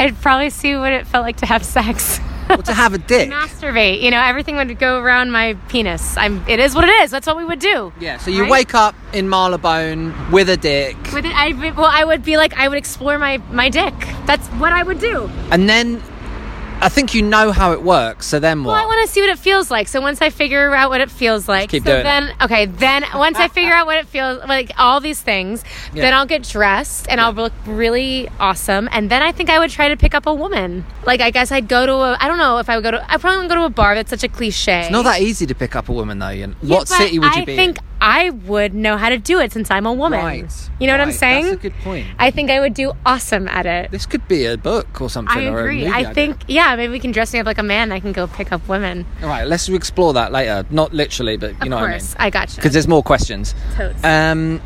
I'd 0.00 0.16
probably 0.22 0.48
see 0.48 0.76
what 0.76 0.94
it 0.94 1.06
felt 1.06 1.24
like 1.24 1.36
to 1.36 1.46
have 1.46 1.62
sex. 1.62 2.18
Well, 2.48 2.62
to 2.62 2.72
have 2.72 2.94
a 2.94 2.98
dick. 3.14 3.28
Masturbate. 3.28 4.00
You 4.00 4.10
know, 4.10 4.20
everything 4.22 4.56
would 4.56 4.78
go 4.78 4.98
around 4.98 5.30
my 5.30 5.52
penis. 5.68 6.16
I'm. 6.16 6.42
It 6.48 6.58
is 6.58 6.74
what 6.74 6.84
it 6.84 6.92
is. 7.02 7.10
That's 7.10 7.26
what 7.26 7.36
we 7.36 7.44
would 7.44 7.58
do. 7.58 7.92
Yeah. 8.00 8.16
So 8.16 8.30
you 8.30 8.44
Right? 8.44 8.50
wake 8.50 8.74
up 8.74 8.94
in 9.12 9.28
Marylebone 9.28 10.30
with 10.32 10.48
a 10.48 10.56
dick, 10.56 10.96
With 11.12 11.26
it, 11.26 11.32
I 11.34 11.52
well, 11.76 11.84
I 11.92 12.02
would 12.02 12.22
be 12.24 12.38
like, 12.38 12.54
I 12.56 12.66
would 12.68 12.78
explore 12.78 13.18
my 13.18 13.36
my 13.52 13.68
dick. 13.68 13.92
That's 14.24 14.48
what 14.56 14.72
I 14.72 14.82
would 14.82 15.00
do. 15.00 15.28
and 15.50 15.68
then 15.68 16.00
I 16.80 16.88
think 16.88 17.12
you 17.12 17.22
know 17.22 17.50
how 17.50 17.72
it 17.72 17.82
works. 17.82 18.26
So 18.26 18.38
then 18.38 18.62
what? 18.62 18.72
Well, 18.74 18.82
I 18.82 18.86
want 18.86 19.04
to 19.04 19.12
see 19.12 19.20
what 19.20 19.30
it 19.30 19.38
feels 19.38 19.68
like. 19.68 19.88
So 19.88 20.00
once 20.00 20.22
I 20.22 20.30
figure 20.30 20.72
out 20.76 20.90
what 20.90 21.00
it 21.00 21.10
feels 21.10 21.48
like, 21.48 21.70
keep 21.70 21.82
so 21.82 22.02
doing 22.02 22.28
it. 22.28 22.36
okay, 22.40 22.66
then 22.66 23.04
once 23.14 23.36
I 23.36 23.48
figure 23.48 23.72
out 23.72 23.86
what 23.86 23.96
it 23.96 24.06
feels 24.06 24.38
like, 24.46 24.70
all 24.78 25.00
these 25.00 25.20
things, 25.20 25.64
Yeah. 25.92 26.02
then 26.02 26.14
I'll 26.14 26.26
get 26.26 26.44
dressed 26.44 27.08
and 27.10 27.20
I'll 27.20 27.32
look 27.32 27.52
really 27.66 28.28
awesome, 28.38 28.88
and 28.92 29.10
then 29.10 29.22
I 29.22 29.32
think 29.32 29.50
I 29.50 29.58
would 29.58 29.70
try 29.70 29.88
to 29.88 29.96
pick 29.96 30.14
up 30.14 30.26
a 30.26 30.32
woman. 30.34 30.84
Like 31.04 31.20
I 31.20 31.30
guess 31.32 31.50
I'd 31.50 31.66
go 31.66 31.84
to 31.84 31.92
a. 31.94 32.16
I 32.20 32.28
don't 32.28 32.38
know 32.38 32.58
if 32.58 32.70
I 32.70 32.76
would 32.76 32.84
go 32.84 32.92
to. 32.92 33.02
I 33.12 33.16
probably 33.16 33.38
wouldn't 33.38 33.48
go 33.50 33.56
to 33.56 33.64
a 33.64 33.70
bar. 33.70 33.96
That's 33.96 34.10
such 34.10 34.22
a 34.22 34.28
cliche. 34.28 34.82
It's 34.82 34.90
not 34.90 35.02
that 35.02 35.20
easy 35.20 35.46
to 35.46 35.54
pick 35.56 35.74
up 35.74 35.88
a 35.88 35.92
woman 35.92 36.20
though. 36.20 36.30
Ian. 36.30 36.54
Yeah, 36.62 36.76
what 36.76 36.88
but 36.88 36.98
city 36.98 37.18
would 37.18 37.34
you 37.34 37.42
I 37.42 37.44
be 37.44 37.56
think 37.56 37.78
in? 37.78 37.84
I 38.00 38.30
would 38.30 38.74
know 38.74 38.96
how 38.96 39.08
to 39.08 39.18
do 39.18 39.40
it 39.40 39.52
since 39.52 39.70
I'm 39.70 39.86
a 39.86 39.92
woman. 39.92 40.20
Right. 40.24 40.70
You 40.78 40.86
know 40.86 40.92
what 40.92 41.00
I'm 41.00 41.12
saying? 41.12 41.44
That's 41.46 41.56
a 41.56 41.62
good 41.62 41.74
point. 41.82 42.06
I 42.18 42.30
think 42.30 42.50
I 42.50 42.60
would 42.60 42.74
do 42.74 42.92
awesome 43.04 43.48
at 43.48 43.66
it. 43.66 43.90
This 43.90 44.06
could 44.06 44.26
be 44.28 44.46
a 44.46 44.56
book 44.56 45.00
or 45.00 45.10
something. 45.10 45.36
I 45.36 45.46
or 45.46 45.58
a 45.58 45.62
agree. 45.62 45.78
movie 45.84 45.90
I 45.92 45.98
idea. 46.00 46.14
think 46.14 46.44
yeah, 46.46 46.76
maybe 46.76 46.92
we 46.92 47.00
can 47.00 47.10
dress 47.12 47.32
me 47.32 47.40
up 47.40 47.46
like 47.46 47.58
a 47.58 47.62
man. 47.62 47.90
I 47.92 48.00
can 48.00 48.12
go 48.12 48.26
pick 48.26 48.52
up 48.52 48.66
women. 48.68 49.04
All 49.22 49.28
right, 49.28 49.46
let's 49.46 49.68
explore 49.68 50.12
that 50.14 50.30
later. 50.32 50.64
Not 50.70 50.92
literally, 50.92 51.36
but 51.36 51.50
you 51.50 51.56
Of 51.62 51.68
know 51.68 51.78
course, 51.78 52.12
what 52.14 52.20
I 52.20 52.24
mean. 52.24 52.26
I, 52.26 52.30
got 52.30 52.50
you. 52.50 52.56
Because 52.56 52.72
there's 52.72 52.88
more 52.88 53.02
questions. 53.02 53.54
Totes. 53.74 54.02
Um, 54.04 54.60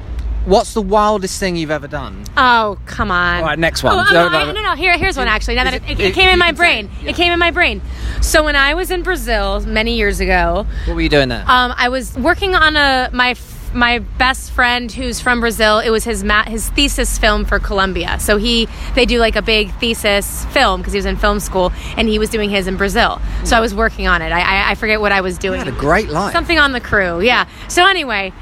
what's 0.44 0.74
the 0.74 0.82
wildest 0.82 1.38
thing 1.38 1.56
you've 1.56 1.70
ever 1.70 1.88
done? 1.88 2.24
Oh, 2.36 2.78
come 2.86 3.10
on. 3.10 3.38
All 3.40 3.44
right, 3.46 3.58
next 3.58 3.82
one. 3.82 3.94
Oh, 3.98 4.04
oh, 4.08 4.12
No, 4.12 4.28
no, 4.28 4.28
no, 4.30 4.38
I- 4.50 4.52
no, 4.52 4.62
no, 4.62 4.74
Here, 4.74 4.96
here's 4.98 5.16
one 5.16 5.28
actually. 5.28 5.54
Now 5.56 5.64
that 5.64 5.74
it, 5.74 5.82
it- 5.84 5.90
it, 5.90 6.00
it- 6.00 6.14
came 6.14 6.28
in 6.28 6.38
my 6.38 6.50
say 6.50 6.56
brain, 6.56 6.84
it, 6.86 6.90
yeah. 7.04 7.10
it 7.10 7.16
came 7.16 7.32
in 7.32 7.38
my 7.38 7.50
brain. 7.50 7.80
So 8.20 8.42
when 8.44 8.56
I 8.56 8.74
was 8.74 8.90
in 8.90 9.02
Brazil 9.02 9.60
many 9.60 9.96
years 9.96 10.20
ago, 10.20 10.66
What 10.86 10.94
were 10.94 11.00
you 11.00 11.08
doing 11.08 11.28
there? 11.28 11.44
um, 11.46 11.72
I 11.76 11.88
was 11.88 12.16
working 12.16 12.54
on 12.54 12.76
a 12.76 13.10
my 13.12 13.34
my 13.74 13.98
best 14.00 14.50
friend 14.50 14.90
who's 14.90 15.20
from 15.20 15.40
Brazil. 15.40 15.78
It 15.78 15.90
was 15.90 16.04
his 16.04 16.22
ma- 16.22 16.44
his 16.44 16.68
thesis 16.70 17.18
film 17.18 17.44
for 17.44 17.58
Columbia. 17.58 18.18
So 18.20 18.36
he 18.36 18.68
they 18.94 19.06
do 19.06 19.18
like 19.18 19.36
a 19.36 19.42
big 19.42 19.72
thesis 19.74 20.44
film 20.46 20.80
because 20.80 20.92
he 20.92 20.98
was 20.98 21.06
in 21.06 21.16
film 21.16 21.40
school 21.40 21.72
and 21.96 22.08
he 22.08 22.18
was 22.18 22.30
doing 22.30 22.50
his 22.50 22.66
in 22.66 22.76
Brazil. 22.76 23.20
So 23.44 23.56
I 23.56 23.60
was 23.60 23.74
working 23.74 24.06
on 24.06 24.22
it. 24.22 24.32
I 24.32 24.40
I, 24.40 24.70
I 24.72 24.74
forget 24.74 25.00
what 25.00 25.12
I 25.12 25.20
was 25.20 25.36
you 25.36 25.40
doing. 25.40 25.58
had 25.58 25.68
a 25.68 25.72
great 25.72 26.08
life. 26.08 26.32
Something 26.32 26.58
on 26.58 26.72
the 26.72 26.80
crew, 26.80 27.20
yeah. 27.20 27.46
So 27.68 27.86
anyway, 27.86 28.32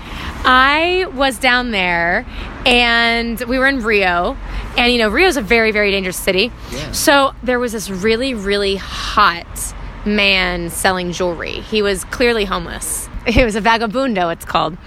I 0.45 1.07
was 1.15 1.39
down 1.39 1.71
there 1.71 2.27
and 2.65 3.39
we 3.43 3.59
were 3.59 3.67
in 3.67 3.83
Rio. 3.83 4.37
And 4.79 4.93
you 4.93 4.99
know, 4.99 5.09
Rio's 5.09 5.37
a 5.37 5.43
very, 5.43 5.73
very 5.73 5.91
dangerous 5.91 6.17
city. 6.17 6.53
Yeah. 6.71 6.93
So 6.93 7.35
there 7.43 7.59
was 7.59 7.73
this 7.73 7.91
really, 7.91 8.35
really 8.35 8.77
hot 8.77 9.75
man 10.07 10.71
selling 10.71 11.13
jewelry. 11.13 11.61
He 11.61 11.83
was 11.83 12.05
clearly 12.05 12.45
homeless. 12.47 13.10
He 13.27 13.45
was 13.45 13.55
a 13.55 13.61
vagabundo, 13.61 14.33
it's 14.33 14.45
called, 14.47 14.79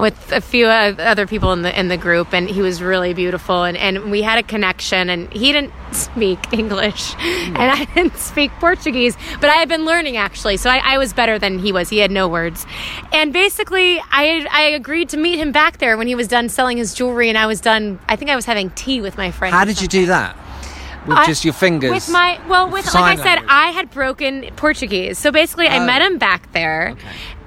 with 0.00 0.32
a 0.32 0.40
few 0.40 0.66
uh, 0.66 0.94
other 0.98 1.26
people 1.26 1.52
in 1.52 1.62
the 1.62 1.78
in 1.78 1.86
the 1.88 1.96
group, 1.96 2.34
and 2.34 2.48
he 2.50 2.60
was 2.60 2.82
really 2.82 3.14
beautiful. 3.14 3.62
And, 3.62 3.76
and 3.76 4.10
we 4.10 4.22
had 4.22 4.38
a 4.38 4.42
connection. 4.42 5.08
And 5.08 5.32
he 5.32 5.52
didn't 5.52 5.72
speak 5.92 6.52
English, 6.52 7.14
and 7.20 7.58
I 7.58 7.84
didn't 7.94 8.16
speak 8.18 8.50
Portuguese, 8.58 9.16
but 9.40 9.50
I 9.50 9.54
had 9.54 9.68
been 9.68 9.84
learning 9.84 10.16
actually, 10.16 10.56
so 10.56 10.68
I, 10.68 10.78
I 10.94 10.98
was 10.98 11.12
better 11.12 11.38
than 11.38 11.58
he 11.60 11.70
was. 11.72 11.88
He 11.88 11.98
had 11.98 12.10
no 12.10 12.26
words, 12.28 12.66
and 13.12 13.32
basically, 13.32 14.00
I 14.10 14.46
I 14.50 14.62
agreed 14.74 15.08
to 15.10 15.16
meet 15.16 15.38
him 15.38 15.52
back 15.52 15.78
there 15.78 15.96
when 15.96 16.08
he 16.08 16.14
was 16.16 16.26
done 16.28 16.48
selling 16.48 16.78
his 16.78 16.92
jewelry, 16.92 17.28
and 17.28 17.38
I 17.38 17.46
was 17.46 17.60
done. 17.60 18.00
I 18.08 18.16
think 18.16 18.30
I 18.32 18.36
was 18.36 18.46
having 18.46 18.70
tea 18.70 19.00
with 19.00 19.16
my 19.16 19.30
friend. 19.30 19.54
How 19.54 19.64
did 19.64 19.80
you 19.80 19.86
do 19.88 20.06
that? 20.06 20.36
With 21.06 21.18
I- 21.18 21.26
just 21.26 21.44
your 21.44 21.54
fingers? 21.54 21.92
With 21.92 22.10
my 22.10 22.40
well, 22.48 22.68
with 22.68 22.92
like 22.92 23.04
I 23.04 23.14
said, 23.16 23.24
language. 23.24 23.48
I 23.48 23.70
had 23.70 23.90
broken 23.92 24.50
Portuguese, 24.56 25.18
so 25.18 25.30
basically, 25.30 25.68
I 25.68 25.78
Oh. 25.78 25.86
met 25.86 26.02
him 26.02 26.18
back 26.18 26.50
there, 26.52 26.96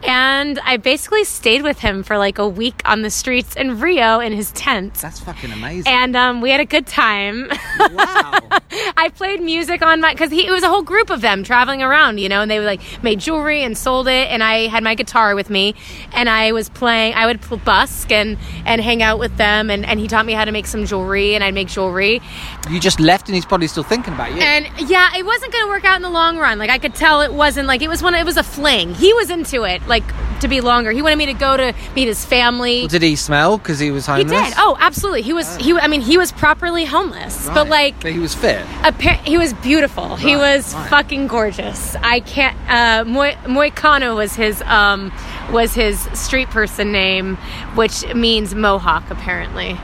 and 0.03 0.59
I 0.59 0.77
basically 0.77 1.23
stayed 1.23 1.61
with 1.61 1.79
him 1.79 2.03
for 2.03 2.17
like 2.17 2.37
a 2.37 2.47
week 2.47 2.81
on 2.85 3.01
the 3.01 3.09
streets 3.09 3.55
in 3.55 3.79
Rio 3.79 4.19
in 4.19 4.33
his 4.33 4.51
tent. 4.51 4.95
That's 4.95 5.19
fucking 5.19 5.51
amazing. 5.51 5.91
And 5.91 6.15
um, 6.15 6.41
we 6.41 6.49
had 6.51 6.59
a 6.59 6.65
good 6.65 6.87
time. 6.87 7.49
wow. 7.91 8.39
I 8.97 9.09
played 9.09 9.41
music 9.41 9.81
on 9.81 10.01
my 10.01 10.13
because 10.13 10.31
it 10.31 10.49
was 10.49 10.63
a 10.63 10.67
whole 10.69 10.83
group 10.83 11.09
of 11.09 11.21
them 11.21 11.43
traveling 11.43 11.81
around, 11.81 12.19
you 12.19 12.29
know, 12.29 12.41
and 12.41 12.49
they 12.51 12.59
like 12.59 12.81
made 13.03 13.19
jewelry 13.19 13.63
and 13.63 13.77
sold 13.77 14.07
it, 14.07 14.29
and 14.29 14.43
I 14.43 14.67
had 14.67 14.83
my 14.83 14.95
guitar 14.95 15.35
with 15.35 15.49
me, 15.49 15.75
and 16.13 16.29
I 16.29 16.51
was 16.51 16.69
playing. 16.69 17.13
I 17.13 17.25
would 17.25 17.39
busk 17.65 18.11
and 18.11 18.37
and 18.65 18.81
hang 18.81 19.01
out 19.01 19.19
with 19.19 19.35
them, 19.37 19.69
and 19.69 19.85
and 19.85 19.99
he 19.99 20.07
taught 20.07 20.25
me 20.25 20.33
how 20.33 20.45
to 20.45 20.51
make 20.51 20.65
some 20.67 20.85
jewelry, 20.85 21.35
and 21.35 21.43
I'd 21.43 21.53
make 21.53 21.67
jewelry, 21.67 22.21
You 22.69 22.79
just 22.79 22.99
left 22.99 23.27
and 23.27 23.35
he's 23.35 23.45
probably 23.45 23.67
still 23.67 23.83
thinking 23.83 24.13
about 24.13 24.33
you. 24.33 24.41
and 24.41 24.67
yeah, 24.89 25.15
it 25.17 25.25
wasn't 25.25 25.51
going 25.51 25.65
to 25.65 25.69
work 25.69 25.85
out 25.85 25.95
in 25.97 26.01
the 26.01 26.09
long 26.09 26.37
run. 26.37 26.59
Like 26.59 26.69
I 26.69 26.77
could 26.77 26.95
tell 26.95 27.21
it 27.21 27.33
wasn't 27.33 27.67
like 27.67 27.81
it 27.81 27.89
was 27.89 28.01
one. 28.03 28.15
It 28.15 28.25
was 28.25 28.37
a 28.37 28.43
fling. 28.43 28.93
He 28.95 29.13
was 29.13 29.29
into 29.29 29.63
it, 29.63 29.85
like 29.89 30.03
to 30.41 30.47
be 30.47 30.61
longer. 30.61 30.91
He 30.91 31.01
wanted 31.01 31.17
me 31.17 31.25
to 31.27 31.33
go 31.33 31.57
to 31.57 31.73
meet 31.95 32.07
his 32.07 32.23
family. 32.23 32.87
Did 32.87 33.01
he 33.01 33.15
smell 33.15 33.57
because 33.57 33.79
he 33.79 33.91
was 33.91 34.05
homeless? 34.05 34.31
He 34.31 34.43
did. 34.49 34.53
Oh, 34.57 34.77
absolutely. 34.79 35.23
He 35.23 35.33
was. 35.33 35.55
He. 35.57 35.73
I 35.73 35.87
mean, 35.87 36.01
he 36.01 36.17
was 36.17 36.31
properly 36.31 36.85
homeless, 36.85 37.47
but 37.47 37.67
like 37.67 37.99
But 38.01 38.13
he 38.13 38.19
was 38.19 38.33
fit. 38.33 38.61
Appa- 38.83 39.21
he 39.29 39.37
was 39.37 39.53
beautiful. 39.55 40.15
he 40.15 40.35
was 40.35 40.73
right. 40.73 40.89
fucking 40.89 41.27
gorgeous. 41.27 41.95
I 41.97 42.21
can't. 42.21 42.55
Uh, 42.69 43.03
Moicano 43.47 44.15
was 44.15 44.35
his 44.35 44.61
um, 44.61 45.11
was 45.51 45.73
his 45.73 45.99
street 46.13 46.49
person 46.49 46.91
name, 46.91 47.35
which 47.75 48.05
means 48.13 48.53
Mohawk 48.55 49.09
apparently. 49.09 49.77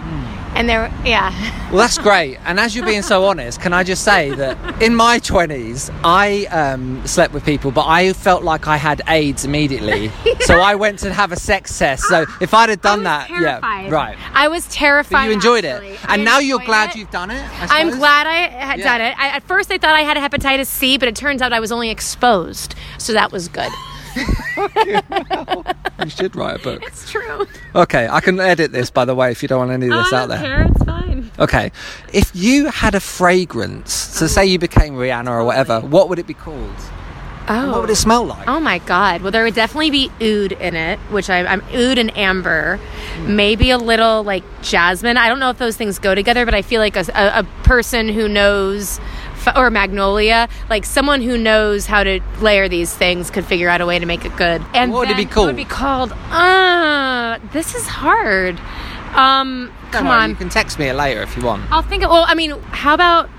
And 0.56 0.70
there, 0.70 0.90
yeah. 1.04 1.32
Well, 1.70 1.80
that's 1.80 1.98
great. 1.98 2.38
And 2.46 2.62
as 2.62 2.74
you're 2.76 2.86
being 2.86 3.02
so 3.02 3.26
honest, 3.30 3.60
can 3.60 3.74
I 3.74 3.84
just 3.84 4.06
say 4.06 4.32
that 4.36 4.82
in 4.82 4.96
my 4.96 5.20
20s, 5.20 5.94
I 6.02 6.46
um, 6.46 7.06
slept 7.06 7.34
with 7.34 7.44
people, 7.44 7.72
but 7.72 7.86
I 7.88 8.14
felt 8.14 8.42
like 8.44 8.66
I 8.66 8.78
had 8.78 9.02
AIDS 9.08 9.44
immediately. 9.46 10.12
So 10.46 10.60
I 10.60 10.76
went 10.76 11.00
to 11.00 11.12
have 11.12 11.32
a 11.32 11.36
sex 11.38 11.76
test. 11.76 12.04
So 12.04 12.26
if 12.40 12.54
I'd 12.54 12.70
have 12.70 12.82
done 12.82 13.00
I 13.00 13.04
that, 13.28 13.30
yeah, 13.32 13.90
right. 13.90 14.16
I 14.34 14.48
was 14.48 14.68
terrified. 14.68 15.12
But 15.24 15.26
you 15.26 15.32
enjoyed 15.32 15.66
actually. 15.66 15.94
it. 15.94 16.00
I 16.10 16.14
And 16.16 16.24
now 16.24 16.38
you're 16.38 16.60
glad 16.60 16.92
it. 16.92 16.98
you've 16.98 17.10
done 17.10 17.32
it? 17.32 17.42
I 17.72 17.82
I'm 17.82 17.90
glad 17.98 18.28
I 18.28 18.36
had 18.50 18.78
Yeah. 18.78 18.84
done 18.98 19.02
it. 19.02 19.18
I, 19.20 19.30
at 19.30 19.44
first, 19.44 19.72
I 19.72 19.80
thought 19.80 19.96
I 19.96 20.02
had 20.02 20.18
a 20.18 20.20
hepatitis 20.22 20.68
C, 20.68 21.00
but 21.00 21.08
it 21.08 21.16
turns 21.16 21.42
out 21.42 21.52
I 21.52 21.60
was 21.60 21.72
only 21.72 21.90
exposed, 21.90 22.76
so 23.00 23.12
that 23.14 23.32
was 23.32 23.48
good. 23.48 23.72
You 26.04 26.10
should 26.10 26.36
write 26.36 26.60
a 26.60 26.64
book. 26.64 26.84
It's 26.86 27.10
true. 27.10 27.48
Okay, 27.74 28.08
I 28.08 28.20
can 28.20 28.40
edit 28.40 28.72
this, 28.72 28.92
by 28.92 29.06
the 29.06 29.16
way, 29.16 29.32
if 29.32 29.42
you 29.42 29.48
don't 29.48 29.60
want 29.60 29.72
any 29.72 29.88
of 29.88 29.94
this 29.94 30.14
I 30.14 30.24
out 30.24 30.30
there. 30.30 30.40
care. 30.40 30.64
It's 30.64 30.84
fine. 30.84 31.32
Okay. 31.40 31.72
If 32.14 32.32
you 32.36 32.66
had 32.68 32.96
a 32.96 33.00
fragrance, 33.00 33.94
so 33.94 34.28
say 34.28 34.46
you 34.46 34.60
became 34.60 34.94
Rihanna 34.94 35.30
or 35.30 35.44
whatever, 35.46 35.80
what 35.80 36.10
would 36.10 36.20
it 36.20 36.28
be 36.28 36.34
called? 36.34 36.76
And 37.48 37.72
what 37.72 37.82
would 37.82 37.90
it 37.90 37.94
oh. 37.94 37.96
smell 37.96 38.26
like? 38.26 38.48
Oh 38.48 38.60
my 38.60 38.80
god. 38.80 39.22
Well, 39.22 39.32
there 39.32 39.44
would 39.44 39.56
definitely 39.56 39.92
be 39.92 40.10
oud 40.16 40.52
in 40.52 40.76
it, 40.76 41.00
which 41.12 41.30
I, 41.30 41.46
I'm 41.46 41.62
oud 41.74 41.98
and 41.98 42.16
amber. 42.18 42.78
Hmm. 43.18 43.36
Maybe 43.36 43.70
a 43.70 43.78
little 43.78 44.24
like 44.24 44.44
jasmine. 44.64 45.18
I 45.18 45.28
don't 45.28 45.40
know 45.40 45.50
if 45.50 45.58
those 45.60 45.78
things 45.78 46.00
go 46.00 46.16
together, 46.16 46.46
but 46.46 46.56
I 46.56 46.62
feel 46.62 46.82
like 46.82 46.96
a, 46.96 47.06
a, 47.14 47.40
a 47.40 47.44
person 47.64 48.10
who 48.10 48.28
knows, 48.28 49.00
or 49.56 49.70
magnolia, 49.70 50.48
like 50.70 50.86
someone 50.86 51.22
who 51.22 51.38
knows 51.38 51.86
how 51.86 52.04
to 52.04 52.20
layer 52.40 52.68
these 52.68 52.94
things 52.94 53.30
could 53.30 53.46
figure 53.46 53.70
out 53.70 53.82
a 53.82 53.86
way 53.86 54.00
to 54.00 54.06
make 54.06 54.25
it 54.25 54.36
good. 54.38 54.64
And 54.74 54.92
What 54.92 55.08
would 55.08 55.10
it 55.12 55.18
be 55.18 55.25
called? 55.25 55.48
What 55.48 55.48
would 55.48 55.56
be 55.56 55.66
called? 55.66 56.12
Uh, 56.32 57.40
this 57.54 57.75
is 57.75 57.88
hard. 57.88 58.60
Um, 59.16 59.72
come 59.92 60.08
on. 60.08 60.30
You 60.32 60.36
can 60.36 60.50
text 60.50 60.78
me 60.78 60.88
it 60.90 60.94
later 60.94 61.22
if 61.22 61.38
you 61.38 61.44
want. 61.44 61.64
I'll 61.72 61.82
think. 61.82 62.04
Of, 62.04 62.10
well, 62.10 62.25
I 62.28 62.36
mean, 62.36 62.52
how 62.72 62.94
about? 62.94 63.30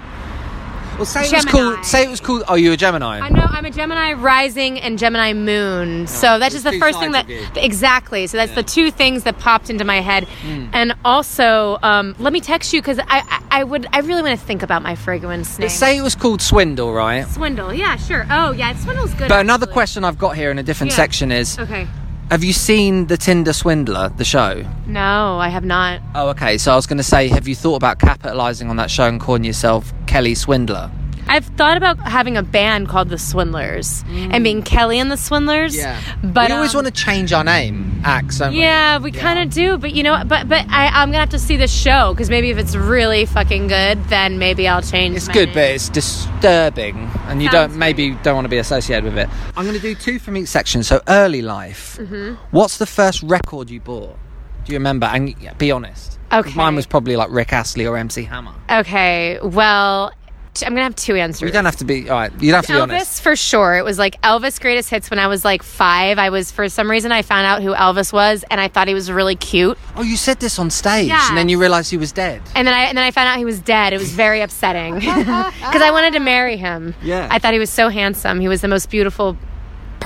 Well, 0.96 1.04
say 1.04 1.24
it 1.26 1.30
Gemini. 1.30 1.44
was 1.44 1.52
called. 1.74 1.84
Say 1.84 2.04
it 2.04 2.08
was 2.10 2.20
called. 2.20 2.42
Oh, 2.48 2.54
you 2.54 2.72
a 2.72 2.76
Gemini. 2.76 3.20
I 3.20 3.28
know 3.28 3.46
I'm 3.48 3.64
a 3.64 3.70
Gemini 3.70 4.14
rising 4.14 4.80
and 4.80 4.98
Gemini 4.98 5.32
moon, 5.34 6.06
so 6.06 6.38
that's 6.38 6.54
just 6.54 6.64
the 6.64 6.78
first 6.78 6.98
thing 6.98 7.12
that 7.12 7.26
exactly. 7.56 8.26
So 8.26 8.36
that's 8.38 8.52
the 8.54 8.62
two 8.62 8.90
things 8.90 9.24
that 9.24 9.38
popped 9.38 9.68
into 9.70 9.84
my 9.84 10.00
head, 10.00 10.24
Hmm. 10.24 10.66
and 10.72 10.94
also 11.04 11.78
um, 11.82 12.14
let 12.18 12.32
me 12.32 12.40
text 12.40 12.72
you 12.72 12.80
because 12.80 12.98
I, 12.98 13.04
I 13.08 13.60
I 13.60 13.64
would 13.64 13.86
I 13.92 14.00
really 14.00 14.22
want 14.22 14.38
to 14.38 14.46
think 14.46 14.62
about 14.62 14.82
my 14.82 14.94
fragrance 14.94 15.58
name. 15.58 15.66
But 15.66 15.72
say 15.72 15.96
it 15.98 16.02
was 16.02 16.14
called 16.14 16.40
Swindle, 16.40 16.92
right? 16.92 17.26
Swindle, 17.28 17.72
yeah, 17.74 17.96
sure. 17.96 18.26
Oh 18.30 18.52
yeah, 18.52 18.74
Swindle's 18.76 19.12
good. 19.14 19.28
But 19.28 19.40
another 19.40 19.66
question 19.66 20.02
I've 20.04 20.18
got 20.18 20.36
here 20.36 20.50
in 20.50 20.58
a 20.58 20.62
different 20.62 20.92
Yeah. 20.92 20.96
section 20.96 21.30
is: 21.32 21.58
Okay. 21.58 21.86
Have 22.30 22.42
you 22.42 22.52
seen 22.52 23.06
the 23.06 23.16
Tinder 23.16 23.52
Swindler, 23.52 24.08
the 24.16 24.24
show? 24.24 24.64
No, 24.84 25.38
I 25.38 25.48
have 25.48 25.64
not. 25.64 26.00
Oh, 26.16 26.28
okay. 26.30 26.58
So 26.58 26.72
I 26.72 26.74
was 26.74 26.84
going 26.84 26.96
to 26.96 27.04
say, 27.04 27.28
have 27.28 27.46
you 27.46 27.54
thought 27.54 27.76
about 27.76 28.00
capitalising 28.00 28.68
on 28.68 28.74
that 28.76 28.90
show 28.90 29.06
and 29.06 29.20
calling 29.20 29.44
yourself 29.44 29.92
Kelley 30.08 30.34
Swindler? 30.34 30.90
I've 31.28 31.44
thought 31.44 31.76
about 31.76 31.98
having 31.98 32.36
a 32.36 32.42
band 32.42 32.88
called 32.88 33.08
the 33.08 33.18
Swindlers 33.18 34.04
and 34.08 34.42
being 34.44 34.62
Kelley 34.62 34.98
and 34.98 35.10
the 35.10 35.16
Swindlers. 35.16 35.76
Yeah, 35.76 36.00
but 36.22 36.48
we 36.48 36.54
always 36.54 36.74
um, 36.74 36.84
want 36.84 36.94
to 36.94 37.02
change 37.02 37.32
our 37.32 37.44
name, 37.44 38.00
acts, 38.04 38.38
don't 38.38 38.52
we? 38.52 38.60
Yeah, 38.60 38.98
we 38.98 39.12
kind 39.12 39.38
of 39.40 39.50
do, 39.54 39.78
but 39.78 39.92
you 39.92 40.02
know, 40.02 40.22
but 40.26 40.48
but 40.48 40.66
I, 40.68 40.86
I'm 40.88 41.08
gonna 41.08 41.18
have 41.18 41.30
to 41.30 41.38
see 41.38 41.56
the 41.56 41.68
show 41.68 42.12
because 42.14 42.30
maybe 42.30 42.50
if 42.50 42.58
it's 42.58 42.74
really 42.76 43.26
fucking 43.26 43.66
good, 43.68 44.02
then 44.04 44.38
maybe 44.38 44.68
I'll 44.68 44.82
change. 44.82 45.16
It's 45.16 45.28
my 45.28 45.34
good, 45.34 45.46
name. 45.48 45.54
but 45.54 45.70
it's 45.70 45.88
disturbing, 45.88 46.96
and 47.26 47.42
you 47.42 47.50
Sounds 47.50 47.72
don't 47.72 47.78
maybe 47.78 48.10
don't 48.22 48.34
want 48.34 48.44
to 48.44 48.48
be 48.50 48.58
associated 48.58 49.04
with 49.04 49.18
it. 49.18 49.28
I'm 49.56 49.64
going 49.64 49.76
to 49.76 49.80
do 49.82 49.94
two 49.94 50.18
from 50.18 50.36
each 50.36 50.48
section. 50.48 50.82
So 50.82 51.00
early 51.08 51.42
life. 51.42 51.96
Mm-hmm. 52.00 52.34
What's 52.50 52.78
the 52.78 52.86
first 52.86 53.22
record 53.22 53.70
you 53.70 53.80
bought? 53.80 54.16
Do 54.64 54.72
you 54.72 54.78
remember? 54.78 55.06
And 55.06 55.34
yeah, 55.40 55.54
be 55.54 55.70
honest. 55.70 56.18
Okay. 56.32 56.54
Mine 56.54 56.74
was 56.74 56.86
probably 56.86 57.16
like 57.16 57.30
Rick 57.30 57.52
Astley 57.52 57.86
or 57.86 57.96
MC 57.96 58.24
Hammer. 58.24 58.52
okay. 58.70 59.38
Well, 59.42 60.12
t- 60.56 60.66
I'm 60.66 60.72
gonna 60.72 60.82
have 60.82 60.96
two 60.96 61.14
answers. 61.16 61.46
You 61.46 61.52
don't 61.52 61.64
have 61.64 61.76
to 61.76 61.84
be. 61.84 62.08
All 62.10 62.16
right. 62.18 62.32
You 62.40 62.50
don't 62.50 62.58
have 62.58 62.66
to 62.66 62.72
be 62.72 62.78
Elvis 62.78 62.82
honest. 62.96 63.22
for 63.22 63.36
sure. 63.36 63.76
It 63.76 63.84
was 63.84 63.98
like 63.98 64.20
Elvis 64.22 64.60
greatest 64.60 64.90
hits 64.90 65.10
when 65.10 65.18
I 65.18 65.28
was 65.28 65.44
like 65.44 65.62
five. 65.62 66.18
I 66.18 66.30
was 66.30 66.50
for 66.50 66.68
some 66.68 66.90
reason 66.90 67.12
I 67.12 67.22
found 67.22 67.46
out 67.46 67.62
who 67.62 67.72
Elvis 67.74 68.12
was 68.12 68.44
and 68.50 68.60
I 68.60 68.68
thought 68.68 68.88
he 68.88 68.94
was 68.94 69.10
really 69.10 69.36
cute. 69.36 69.78
Oh, 69.96 70.02
you 70.02 70.16
said 70.16 70.40
this 70.40 70.58
on 70.58 70.70
stage, 70.70 71.08
Yes. 71.08 71.28
and 71.28 71.38
then 71.38 71.48
you 71.48 71.60
realised 71.60 71.90
he 71.90 71.96
was 71.96 72.12
dead. 72.12 72.42
And 72.54 72.66
then 72.66 72.74
I 72.74 72.84
and 72.84 72.98
then 72.98 73.04
I 73.04 73.10
found 73.10 73.28
out 73.28 73.38
he 73.38 73.44
was 73.44 73.60
dead. 73.60 73.92
It 73.92 73.98
was 73.98 74.10
very 74.10 74.40
upsetting 74.40 74.94
because 74.96 75.82
I 75.82 75.90
wanted 75.92 76.14
to 76.14 76.20
marry 76.20 76.56
him. 76.56 76.94
Yeah. 77.02 77.28
I 77.30 77.38
thought 77.38 77.52
he 77.52 77.58
was 77.60 77.70
so 77.70 77.88
handsome. 77.88 78.40
He 78.40 78.48
was 78.48 78.60
the 78.62 78.68
most 78.68 78.90
beautiful 78.90 79.36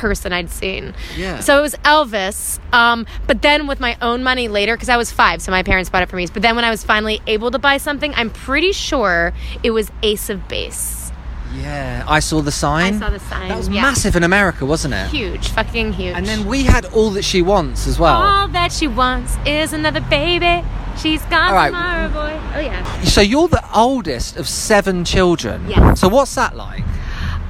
person 0.00 0.32
I'd 0.32 0.50
seen. 0.50 0.94
Yeah. 1.16 1.40
So 1.40 1.58
it 1.58 1.62
was 1.62 1.74
Elvis. 1.84 2.58
Um, 2.72 3.06
but 3.26 3.42
then 3.42 3.66
with 3.66 3.80
my 3.80 3.96
own 4.00 4.22
money 4.22 4.48
later, 4.48 4.74
because 4.76 4.88
I 4.88 4.96
was 4.96 5.10
five, 5.12 5.42
so 5.42 5.50
my 5.52 5.62
parents 5.62 5.90
bought 5.90 6.02
it 6.02 6.08
for 6.08 6.16
me. 6.16 6.26
But 6.32 6.42
then 6.42 6.56
when 6.56 6.64
I 6.64 6.70
was 6.70 6.82
finally 6.84 7.20
able 7.26 7.50
to 7.50 7.58
buy 7.58 7.76
something, 7.76 8.12
I'm 8.14 8.30
pretty 8.30 8.72
sure 8.72 9.32
it 9.62 9.70
was 9.72 9.90
Ace 10.02 10.30
of 10.30 10.48
Base. 10.48 11.12
Yeah, 11.56 12.04
I 12.06 12.20
saw 12.20 12.40
the 12.42 12.52
sign. 12.52 12.94
I 12.94 12.98
saw 13.00 13.10
the 13.10 13.18
sign, 13.18 13.48
That 13.48 13.58
was 13.58 13.68
yeah. 13.68 13.82
massive 13.82 14.14
in 14.14 14.22
America, 14.22 14.64
wasn't 14.64 14.94
it? 14.94 15.08
Huge, 15.08 15.48
fucking 15.48 15.92
huge. 15.94 16.14
And 16.16 16.24
then 16.24 16.46
we 16.46 16.62
had 16.62 16.84
all 16.86 17.10
that 17.10 17.24
she 17.24 17.42
wants 17.42 17.88
as 17.88 17.98
well. 17.98 18.22
all 18.22 18.48
that 18.48 18.70
she 18.70 18.86
wants 18.86 19.36
is 19.44 19.72
another 19.72 20.00
baby. 20.02 20.64
She's 20.96 21.22
gone 21.22 21.48
All 21.48 21.54
right. 21.54 21.66
tomorrow, 21.68 22.08
boy. 22.08 22.40
Oh 22.54 22.60
yeah. 22.60 23.00
So 23.02 23.20
you're 23.20 23.48
the 23.48 23.64
oldest 23.74 24.36
of 24.36 24.48
seven 24.48 25.04
children. 25.04 25.68
Yes. 25.68 25.98
So 26.00 26.08
what's 26.08 26.34
that 26.36 26.54
like? 26.56 26.84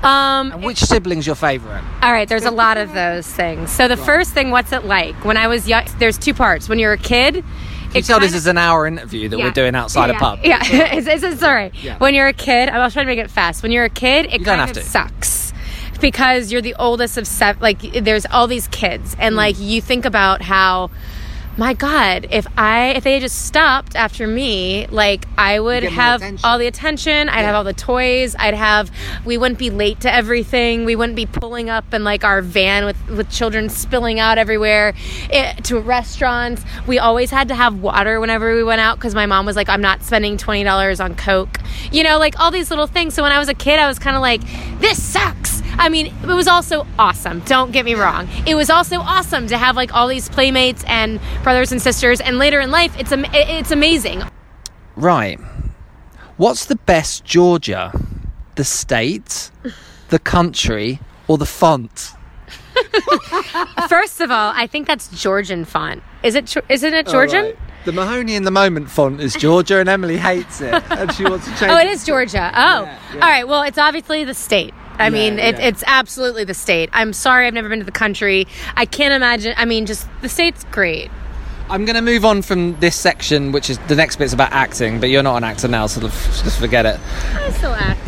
Um, 0.02 0.52
And 0.52 0.62
which 0.64 0.78
sibling's 0.78 1.26
your 1.26 1.36
favourite? 1.36 1.82
All 2.02 2.12
right, 2.12 2.28
there's 2.28 2.44
a 2.46 2.50
lot 2.50 2.76
of 2.78 2.92
those 2.94 3.26
things. 3.26 3.70
So 3.70 3.86
the 3.88 3.96
first 3.96 4.32
thing, 4.32 4.50
what's 4.50 4.72
it 4.72 4.84
like? 4.84 5.24
When 5.24 5.36
I 5.36 5.46
was 5.46 5.68
young, 5.68 5.84
there's 5.98 6.16
two 6.18 6.32
parts. 6.34 6.68
When 6.68 6.78
you're 6.78 6.92
a 6.94 6.98
kid, 6.98 7.44
You 7.94 8.02
tell 8.02 8.20
this 8.20 8.32
is 8.34 8.46
an 8.46 8.56
hour 8.56 8.86
interview 8.86 9.28
that 9.28 9.38
Yeah. 9.38 9.44
we're 9.44 9.50
doing 9.50 9.74
outside 9.74 10.10
yeah, 10.10 10.16
a 10.16 10.18
pub. 10.18 10.38
Yeah, 10.44 10.58
it's, 10.62 11.06
it's, 11.24 11.42
right. 11.42 11.74
Yeah. 11.82 11.98
When 11.98 12.14
you're 12.14 12.28
a 12.28 12.32
kid, 12.32 12.68
I 12.68 12.78
was 12.78 12.92
trying 12.92 13.06
to 13.06 13.10
make 13.14 13.18
it 13.22 13.30
fast. 13.30 13.62
When 13.62 13.72
you're 13.72 13.84
a 13.84 13.90
kid, 13.90 14.26
it 14.26 14.40
You 14.40 14.44
kind 14.44 14.60
of 14.62 14.72
to. 14.72 14.82
sucks 14.82 15.52
because 16.00 16.50
you're 16.50 16.62
the 16.62 16.76
oldest 16.78 17.18
of 17.18 17.26
seven. 17.26 17.60
Like, 17.60 17.80
there's 18.04 18.24
all 18.26 18.46
these 18.46 18.68
kids, 18.68 19.14
and 19.18 19.36
like 19.36 19.58
you 19.58 19.82
think 19.82 20.04
about 20.06 20.40
how. 20.42 20.90
My 21.60 21.74
God, 21.74 22.26
if 22.30 22.46
I 22.56 22.92
if 22.96 23.04
they 23.04 23.12
had 23.12 23.20
just 23.20 23.44
stopped 23.44 23.94
after 23.94 24.26
me, 24.26 24.86
like 24.86 25.26
I 25.36 25.60
would 25.60 25.82
have 25.82 26.22
all 26.42 26.58
the 26.58 26.66
attention, 26.66 27.28
I'd 27.28 27.42
have 27.42 27.54
all 27.54 27.64
the 27.64 27.74
toys, 27.74 28.34
I'd 28.38 28.54
have 28.54 28.90
we 29.26 29.36
wouldn't 29.36 29.58
be 29.58 29.68
late 29.68 30.00
to 30.00 30.10
everything, 30.10 30.86
we 30.86 30.96
wouldn't 30.96 31.16
be 31.16 31.26
pulling 31.26 31.68
up 31.68 31.92
in 31.92 32.02
like 32.02 32.24
our 32.24 32.40
van 32.40 32.86
with 32.86 32.96
with 33.10 33.30
children 33.30 33.68
spilling 33.68 34.18
out 34.18 34.38
everywhere 34.38 34.94
it, 35.28 35.62
to 35.64 35.78
restaurants. 35.80 36.64
We 36.86 36.98
always 36.98 37.30
had 37.30 37.48
to 37.48 37.54
have 37.54 37.82
water 37.82 38.20
whenever 38.20 38.56
we 38.56 38.64
went 38.64 38.80
out 38.80 38.96
because 38.96 39.14
my 39.14 39.26
mom 39.26 39.44
was 39.44 39.54
like, 39.54 39.68
I'm 39.68 39.82
not 39.82 40.02
spending 40.02 40.38
twenty 40.38 40.64
dollars 40.64 40.98
on 40.98 41.14
Coke, 41.14 41.58
you 41.92 42.02
know, 42.02 42.18
like 42.18 42.40
all 42.40 42.50
these 42.50 42.70
little 42.70 42.86
things. 42.86 43.12
So 43.12 43.22
when 43.22 43.32
I 43.32 43.38
was 43.38 43.50
a 43.50 43.54
kid, 43.54 43.78
I 43.78 43.86
was 43.86 43.98
kind 43.98 44.16
of 44.16 44.22
like, 44.22 44.40
this 44.80 45.02
sucks. 45.02 45.59
I 45.80 45.88
mean, 45.88 46.06
it 46.22 46.26
was 46.26 46.46
also 46.46 46.86
awesome. 46.98 47.40
Don't 47.40 47.72
get 47.72 47.84
me 47.86 47.94
wrong. 47.94 48.28
It 48.46 48.54
was 48.54 48.68
also 48.70 49.00
awesome 49.00 49.46
to 49.48 49.56
have 49.58 49.76
like 49.76 49.94
all 49.94 50.06
these 50.08 50.28
playmates 50.28 50.84
and 50.86 51.18
brothers 51.42 51.72
and 51.72 51.80
sisters. 51.80 52.20
And 52.20 52.38
later 52.38 52.60
in 52.60 52.70
life, 52.70 52.94
it's 53.00 53.10
am- 53.12 53.24
it's 53.32 53.70
amazing. 53.70 54.22
Right. 54.94 55.40
What's 56.36 56.66
the 56.66 56.76
best 56.76 57.24
Georgia? 57.24 57.92
The 58.56 58.64
state, 58.64 59.50
the 60.10 60.18
country, 60.18 61.00
or 61.28 61.38
the 61.38 61.46
font? 61.46 62.10
First 63.88 64.20
of 64.20 64.30
all, 64.30 64.52
I 64.54 64.66
think 64.66 64.86
that's 64.86 65.08
Georgian 65.22 65.64
font. 65.64 66.02
Is 66.22 66.34
it? 66.34 66.44
Geor- 66.46 66.64
Isn't 66.68 66.92
it 66.94 67.06
Georgian? 67.08 67.44
Alright. 67.46 67.58
The 67.86 67.92
Mahoney 67.92 68.34
in 68.34 68.42
the 68.44 68.50
Moment 68.50 68.90
font 68.90 69.20
is 69.22 69.32
Georgia, 69.34 69.78
and 69.78 69.88
Emily 69.88 70.18
hates 70.18 70.60
it, 70.60 70.74
and 70.90 71.10
she 71.14 71.24
wants 71.24 71.46
to 71.46 71.50
change. 71.58 71.72
Oh, 71.72 71.78
it 71.78 71.86
is 71.86 72.04
Georgia. 72.04 72.50
Oh, 72.54 72.82
Yeah, 72.82 72.98
yeah. 73.14 73.14
all 73.14 73.20
right. 73.30 73.48
Well, 73.48 73.62
it's 73.62 73.78
obviously 73.78 74.24
the 74.24 74.34
state. 74.34 74.74
I 75.00 75.10
mean, 75.10 75.38
it, 75.38 75.58
yeah. 75.58 75.66
it's 75.66 75.84
absolutely 75.86 76.44
the 76.44 76.54
state. 76.54 76.90
I'm 76.92 77.12
sorry, 77.12 77.46
I've 77.46 77.54
never 77.54 77.68
been 77.68 77.80
to 77.80 77.84
the 77.84 77.92
country. 77.92 78.46
I 78.76 78.86
can't 78.86 79.14
imagine. 79.14 79.54
I 79.56 79.64
mean, 79.64 79.86
just 79.86 80.06
the 80.22 80.28
state's 80.28 80.64
great. 80.70 81.10
I'm 81.68 81.84
going 81.84 81.94
to 81.94 82.02
move 82.02 82.24
on 82.24 82.42
from 82.42 82.78
this 82.80 82.96
section, 82.96 83.52
which 83.52 83.70
is 83.70 83.78
the 83.86 83.94
next 83.94 84.16
bit's 84.16 84.32
about 84.32 84.50
acting, 84.52 84.98
but 84.98 85.08
you're 85.08 85.22
not 85.22 85.36
an 85.36 85.44
actor 85.44 85.68
now, 85.68 85.86
so 85.86 86.00
just 86.00 86.58
forget 86.58 86.84
it. 86.84 86.98
I 87.34 87.50
still 87.52 87.72
act, 87.72 88.00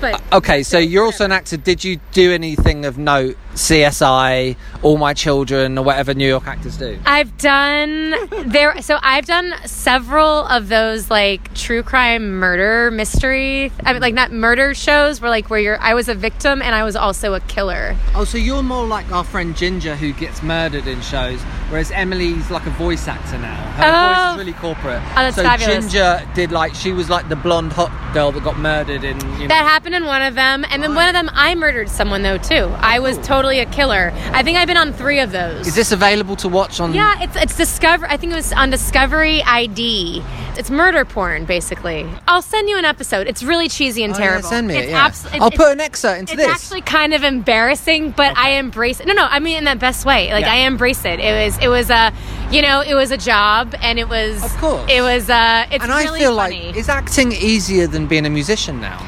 but 0.00 0.14
uh, 0.14 0.36
Okay, 0.38 0.62
so 0.62 0.78
you're 0.78 1.04
also 1.04 1.24
an 1.24 1.32
actor. 1.32 1.56
Did 1.56 1.84
you 1.84 1.98
do 2.12 2.32
anything 2.32 2.84
of 2.84 2.98
note? 2.98 3.36
CSI, 3.54 4.56
All 4.82 4.98
My 4.98 5.14
Children, 5.14 5.78
or 5.78 5.84
whatever 5.84 6.14
New 6.14 6.28
York 6.28 6.46
actors 6.46 6.76
do? 6.76 6.98
I've 7.04 7.36
done 7.38 8.14
there. 8.46 8.80
So 8.82 8.98
I've 9.02 9.26
done 9.26 9.52
several 9.66 10.46
of 10.46 10.68
those 10.68 11.10
like 11.10 11.52
true 11.54 11.82
crime 11.82 12.30
murder 12.38 12.90
mystery. 12.90 13.72
I 13.84 13.92
mean, 13.92 14.02
like 14.02 14.14
not 14.14 14.30
murder 14.32 14.74
shows 14.74 15.20
where 15.20 15.30
like 15.30 15.50
where 15.50 15.60
you're. 15.60 15.80
I 15.80 15.94
was 15.94 16.08
a 16.08 16.14
victim 16.14 16.62
and 16.62 16.74
I 16.74 16.84
was 16.84 16.94
also 16.96 17.34
a 17.34 17.40
killer. 17.40 17.96
Oh, 18.14 18.24
so 18.24 18.38
you're 18.38 18.62
more 18.62 18.86
like 18.86 19.10
our 19.10 19.24
friend 19.24 19.56
Ginger 19.56 19.96
who 19.96 20.12
gets 20.12 20.42
murdered 20.42 20.86
in 20.86 21.00
shows, 21.00 21.40
whereas 21.70 21.90
Emily's 21.90 22.50
like 22.50 22.66
a 22.66 22.70
voice 22.70 23.06
actor 23.08 23.38
now. 23.38 23.56
Her 23.72 23.84
oh. 23.84 24.08
voice 24.08 24.18
Oh. 24.18 24.32
is 24.32 24.38
really 24.38 24.52
corporate. 24.54 25.02
Oh, 25.02 25.14
that's 25.16 25.36
so 25.36 25.42
fabulous. 25.42 25.84
Ginger 25.92 26.26
did 26.34 26.50
like 26.52 26.74
she 26.74 26.92
was 26.92 27.08
like 27.10 27.28
the 27.28 27.36
blonde 27.36 27.72
hot 27.72 27.90
girl 28.14 28.32
that 28.32 28.42
got 28.42 28.58
murdered 28.58 29.04
in. 29.04 29.18
You 29.20 29.40
know, 29.40 29.48
That 29.48 29.64
happened 29.64 29.94
in 29.94 30.04
one 30.04 30.22
of 30.22 30.34
them, 30.34 30.64
and 30.70 30.82
then 30.82 30.94
one 30.94 31.08
of 31.08 31.14
them 31.14 31.30
I 31.32 31.54
murdered 31.54 31.88
someone 31.88 32.22
though 32.22 32.38
too. 32.38 32.72
I 32.78 32.98
was 32.98 33.18
oh. 33.18 33.22
totally 33.22 33.60
a 33.60 33.66
killer. 33.66 34.12
I 34.32 34.42
think 34.42 34.58
I've 34.58 34.66
been 34.68 34.76
on 34.76 34.92
three 34.92 35.20
of 35.20 35.32
those. 35.32 35.66
is 35.66 35.74
this 35.74 35.92
available 35.92 36.36
to 36.36 36.48
watch 36.48 36.80
on? 36.80 36.92
Yeah, 36.94 37.22
it's 37.22 37.36
it's 37.36 37.56
Discover. 37.56 38.06
I 38.06 38.16
think 38.16 38.32
it 38.32 38.36
was 38.36 38.52
on 38.52 38.70
Discovery 38.70 39.42
ID. 39.42 40.22
It's 40.58 40.70
murder 40.70 41.04
porn 41.04 41.44
basically. 41.44 42.06
I'll 42.26 42.42
send 42.42 42.68
you 42.68 42.76
an 42.76 42.84
episode. 42.84 43.26
It's 43.28 43.42
really 43.42 43.68
cheesy 43.68 44.02
and 44.04 44.12
Oh, 44.14 44.18
yeah, 44.18 44.24
terrible. 44.26 44.48
send 44.48 44.66
me 44.68 44.76
it's 44.76 44.86
it. 44.88 44.90
Yeah. 44.90 45.06
it's- 45.06 45.26
I'll 45.40 45.50
put 45.50 45.72
an 45.72 45.80
excerpt 45.80 46.18
into 46.20 46.32
it's 46.34 46.42
this. 46.42 46.50
It's 46.54 46.64
actually 46.64 46.80
kind 46.82 47.14
of 47.14 47.22
embarrassing, 47.24 48.10
but 48.10 48.36
I 48.36 48.50
embrace 48.58 49.00
it. 49.00 49.06
No, 49.06 49.14
no, 49.14 49.24
I 49.30 49.38
mean 49.38 49.56
in 49.58 49.64
that 49.64 49.78
best 49.78 50.04
way. 50.04 50.32
Like 50.32 50.44
Yeah. 50.44 50.52
I 50.52 50.56
embrace 50.66 51.04
it. 51.04 51.20
It 51.20 51.46
was, 51.46 51.58
it 51.62 51.68
was 51.68 51.88
a, 51.90 52.12
you 52.50 52.60
know, 52.62 52.80
it 52.80 52.94
was 52.94 53.10
a 53.10 53.16
job, 53.16 53.74
and 53.80 53.98
it 53.98 54.08
was, 54.08 54.44
Of 54.44 54.56
course. 54.58 54.90
it 54.90 55.00
was. 55.00 55.30
Uh, 55.30 55.66
it's 55.70 55.84
and 55.84 55.92
really 55.92 56.16
I 56.16 56.18
feel 56.18 56.36
funny. 56.36 56.66
like 56.66 56.76
is 56.76 56.88
acting 56.88 57.32
easier 57.32 57.86
than 57.86 58.06
being 58.06 58.26
a 58.26 58.30
musician 58.30 58.80
now? 58.80 58.98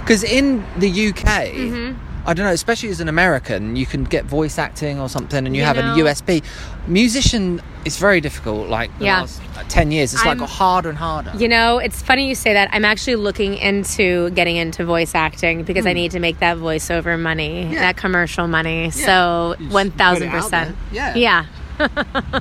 Because 0.00 0.22
in 0.22 0.64
the 0.78 0.88
UK, 1.08 1.24
Mm-hmm. 1.52 2.05
I 2.28 2.34
don't 2.34 2.44
know, 2.44 2.52
especially 2.52 2.88
as 2.88 2.98
an 3.00 3.08
American, 3.08 3.76
you 3.76 3.86
can 3.86 4.02
get 4.02 4.24
voice 4.24 4.58
acting 4.58 4.98
or 4.98 5.08
something, 5.08 5.46
and 5.46 5.54
you, 5.54 5.60
You 5.62 5.66
have 5.66 5.76
know. 5.76 5.94
a 5.94 5.98
USP. 5.98 6.42
Musician 6.88 7.62
is 7.84 7.98
very 7.98 8.20
difficult. 8.20 8.68
Like 8.68 8.90
the 8.98 9.04
Yeah. 9.04 9.20
last 9.20 9.40
ten 9.68 9.92
years, 9.92 10.12
it's 10.12 10.22
like 10.24 10.30
I'm- 10.30 10.38
got 10.38 10.50
harder 10.50 10.88
and 10.88 10.98
harder. 10.98 11.32
You 11.38 11.46
know, 11.48 11.78
it's 11.78 12.02
funny 12.02 12.28
you 12.28 12.34
say 12.34 12.52
that. 12.52 12.68
I'm 12.72 12.84
actually 12.84 13.14
looking 13.16 13.54
into 13.56 14.30
getting 14.30 14.56
into 14.56 14.84
voice 14.84 15.14
acting 15.14 15.62
because 15.62 15.86
I 15.86 15.92
need 15.92 16.10
to 16.12 16.18
make 16.20 16.40
that 16.40 16.56
voiceover 16.56 17.16
money, 17.18 17.64
Hmm. 17.66 17.72
Yeah. 17.74 17.80
that 17.82 17.96
commercial 17.96 18.48
money. 18.48 18.90
So 18.90 19.54
You 19.60 19.68
one 19.68 19.92
thousand 19.92 20.30
put 20.30 20.36
it 20.38 20.42
out 20.44 20.50
there. 20.50 20.64
percent. 20.66 20.76
Yeah. 20.90 21.14
Yeah. 21.14 21.44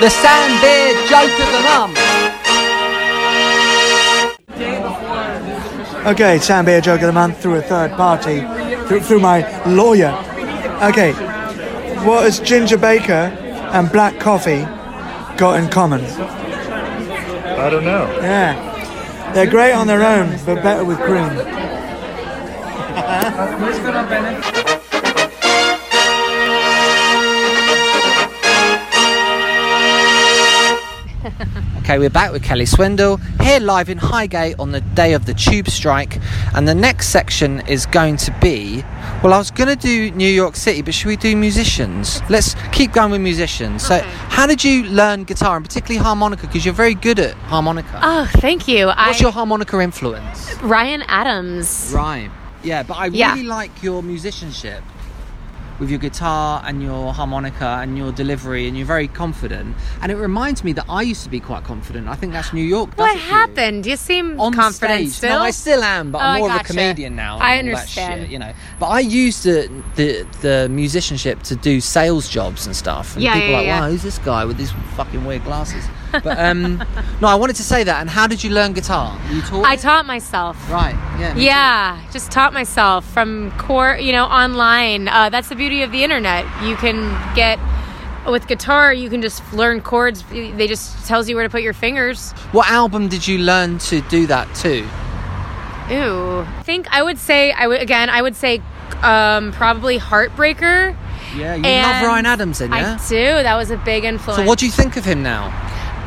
The 0.00 0.08
Sam 0.10 0.60
Beer 0.62 0.94
joke 1.08 1.40
of 1.40 1.52
the 1.52 1.60
month. 1.68 1.98
Okay, 6.08 6.38
Sam 6.38 6.64
Beer 6.64 6.80
Joke 6.80 7.02
of 7.02 7.08
the 7.08 7.12
Month 7.12 7.42
through 7.42 7.56
a 7.56 7.60
third 7.60 7.90
party, 7.90 8.40
through, 8.86 9.00
through 9.00 9.20
my 9.20 9.44
lawyer. 9.66 10.08
Okay, 10.82 11.12
what 12.02 12.22
has 12.24 12.40
Ginger 12.40 12.78
Baker 12.78 13.12
and 13.12 13.92
black 13.92 14.18
coffee 14.18 14.62
got 15.36 15.62
in 15.62 15.68
common? 15.68 16.00
I 16.00 17.68
don't 17.68 17.84
know. 17.84 18.10
Yeah, 18.22 19.32
they're 19.34 19.50
great 19.50 19.72
on 19.72 19.86
their 19.86 20.02
own, 20.02 20.30
but 20.46 20.62
better 20.62 20.82
with 20.82 20.98
cream. 21.00 21.28
Okay, 31.88 31.98
we're 31.98 32.10
back 32.10 32.32
with 32.32 32.42
Kelley 32.42 32.66
Swindall 32.66 33.16
here 33.40 33.60
live 33.60 33.88
in 33.88 33.96
Highgate 33.96 34.58
on 34.58 34.72
the 34.72 34.82
day 34.82 35.14
of 35.14 35.24
the 35.24 35.32
tube 35.32 35.70
strike, 35.70 36.20
and 36.54 36.68
the 36.68 36.74
next 36.74 37.08
section 37.08 37.66
is 37.66 37.86
going 37.86 38.18
to 38.18 38.36
be. 38.42 38.84
Well, 39.24 39.32
I 39.32 39.38
was 39.38 39.50
going 39.50 39.74
to 39.74 39.74
do 39.74 40.10
New 40.10 40.28
York 40.28 40.54
City, 40.54 40.82
but 40.82 40.92
should 40.92 41.08
we 41.08 41.16
do 41.16 41.34
musicians? 41.34 42.20
Let's 42.28 42.54
keep 42.72 42.92
going 42.92 43.10
with 43.10 43.22
musicians. 43.22 43.86
So, 43.86 44.00
how 44.00 44.46
did 44.46 44.62
you 44.62 44.82
learn 44.84 45.24
guitar, 45.24 45.56
and 45.56 45.64
particularly 45.64 46.04
harmonica? 46.04 46.46
Because 46.46 46.62
you're 46.62 46.74
very 46.74 46.92
good 46.92 47.18
at 47.18 47.32
harmonica. 47.44 48.00
Oh, 48.02 48.30
thank 48.34 48.68
you. 48.68 48.88
What's 48.88 49.20
I, 49.20 49.22
your 49.22 49.32
harmonica 49.32 49.80
influence? 49.80 50.60
Ryan 50.60 51.04
Adams. 51.08 51.90
Right. 51.94 52.30
Yeah, 52.62 52.82
but 52.82 52.98
I 52.98 53.06
Yeah. 53.06 53.32
really 53.32 53.46
like 53.46 53.82
your 53.82 54.02
musicianship 54.02 54.82
with 55.78 55.90
your 55.90 55.98
guitar 55.98 56.62
and 56.66 56.82
your 56.82 57.12
harmonica 57.14 57.78
and 57.82 57.96
your 57.96 58.12
delivery, 58.12 58.66
and 58.68 58.76
you're 58.76 58.86
very 58.86 59.08
confident. 59.08 59.74
And 60.02 60.10
it 60.12 60.16
reminds 60.16 60.64
me 60.64 60.72
that 60.74 60.84
I 60.88 61.02
used 61.02 61.22
to 61.24 61.30
be 61.30 61.40
quite 61.40 61.64
confident. 61.64 62.08
I 62.08 62.14
think 62.14 62.32
that's 62.32 62.52
New 62.52 62.62
York. 62.64 62.96
What 62.96 63.10
it 63.14 63.18
for 63.20 63.24
you. 63.24 63.30
happened? 63.30 63.86
You 63.86 63.96
seem 63.96 64.40
On 64.40 64.52
confident 64.52 65.00
stage. 65.02 65.12
still. 65.12 65.38
No, 65.38 65.44
I 65.44 65.50
still 65.50 65.82
am, 65.82 66.10
but 66.10 66.18
Oh, 66.18 66.22
I'm 66.22 66.38
more 66.40 66.50
of 66.50 66.60
a 66.60 66.64
comedian 66.64 67.14
now. 67.16 67.38
I 67.38 67.58
understand. 67.58 68.22
shit, 68.22 68.30
you 68.30 68.38
know. 68.38 68.52
But 68.80 68.86
I 68.86 69.00
used 69.00 69.44
the, 69.44 69.70
the 69.96 70.26
the 70.40 70.68
musicianship 70.70 71.42
to 71.44 71.56
do 71.56 71.80
sales 71.80 72.28
jobs 72.28 72.66
and 72.66 72.74
stuff. 72.74 73.14
And 73.14 73.22
Yeah, 73.22 73.34
people 73.34 73.48
yeah, 73.50 73.54
are 73.54 73.58
like, 73.58 73.66
yeah. 73.66 73.80
wow, 73.80 73.90
who's 73.90 74.02
this 74.02 74.18
guy 74.18 74.44
with 74.44 74.56
these 74.58 74.72
fucking 74.96 75.24
weird 75.24 75.44
glasses? 75.44 75.84
But 76.12 76.38
um, 76.38 76.78
no, 77.20 77.28
I 77.28 77.34
wanted 77.34 77.56
to 77.56 77.62
say 77.62 77.84
that. 77.84 78.00
And 78.00 78.08
how 78.10 78.26
did 78.26 78.42
you 78.42 78.50
learn 78.50 78.72
guitar? 78.72 79.18
You 79.30 79.42
taught? 79.42 79.64
I 79.64 79.76
taught 79.76 80.06
myself. 80.06 80.56
Right. 80.70 80.94
Yeah. 81.18 81.34
me 81.34 81.40
too. 81.40 81.46
Yeah, 81.46 82.10
just 82.12 82.30
taught 82.30 82.52
myself 82.52 83.04
from 83.12 83.50
core, 83.58 83.96
you 83.96 84.12
know, 84.12 84.24
online. 84.24 85.08
Uh, 85.08 85.28
that's 85.28 85.48
the 85.48 85.56
beauty 85.56 85.82
of 85.82 85.92
the 85.92 86.04
internet. 86.04 86.44
You 86.62 86.76
can 86.76 87.34
get 87.34 87.58
with 88.26 88.46
guitar, 88.46 88.92
you 88.92 89.08
can 89.08 89.22
just 89.22 89.42
learn 89.52 89.80
chords. 89.80 90.22
They 90.30 90.66
just 90.66 91.06
tells 91.06 91.28
you 91.28 91.36
where 91.36 91.44
to 91.44 91.50
put 91.50 91.62
your 91.62 91.72
fingers. 91.72 92.32
What 92.52 92.68
album 92.68 93.08
did 93.08 93.26
you 93.26 93.38
learn 93.38 93.78
to 93.78 94.00
do 94.02 94.26
that 94.26 94.54
to? 94.56 94.82
Ooh, 95.90 96.40
I 96.40 96.62
think 96.64 96.86
I 96.92 97.02
would 97.02 97.18
say 97.18 97.52
I 97.52 97.66
would 97.66 97.80
again. 97.80 98.10
I 98.10 98.20
would 98.20 98.36
say 98.36 98.60
um, 99.02 99.52
probably 99.52 99.98
Heartbreaker. 99.98 100.96
Yeah, 101.36 101.54
you 101.54 101.62
love 101.62 102.02
Ryan 102.02 102.26
Adams, 102.26 102.58
then, 102.58 102.72
yeah. 102.72 102.98
I 102.98 103.08
do. 103.08 103.24
That 103.42 103.56
was 103.56 103.70
a 103.70 103.76
big 103.78 104.04
influence. 104.04 104.40
So, 104.40 104.46
what 104.46 104.58
do 104.58 104.66
you 104.66 104.72
think 104.72 104.96
of 104.96 105.04
him 105.04 105.22
now? 105.22 105.48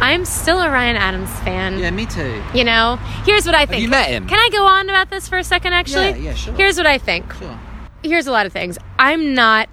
I'm 0.02 0.26
still 0.26 0.60
a 0.60 0.70
Ryan 0.70 0.96
Adams 0.96 1.30
fan. 1.42 1.78
Yeah, 1.80 1.92
me 1.92 2.06
too. 2.06 2.42
You 2.54 2.64
know, 2.64 2.98
here's 3.26 3.46
what 3.46 3.56
I 3.56 3.66
think. 3.66 3.82
you 3.82 3.88
met 3.90 4.10
him? 4.10 4.28
Can 4.28 4.38
I 4.40 4.50
go 4.52 4.66
on 4.66 4.90
about 4.90 5.10
this 5.10 5.28
for 5.30 5.38
a 5.38 5.44
second? 5.44 5.74
Actually, 5.74 6.10
Yeah, 6.10 6.16
yeah, 6.16 6.34
sure. 6.34 6.54
Here's 6.56 6.78
what 6.78 6.88
I 6.88 6.98
think. 6.98 7.32
Sure. 7.34 7.60
here's 8.04 8.28
a 8.28 8.32
lot 8.32 8.46
of 8.46 8.52
things. 8.54 8.78
I'm 8.98 9.34
not 9.34 9.70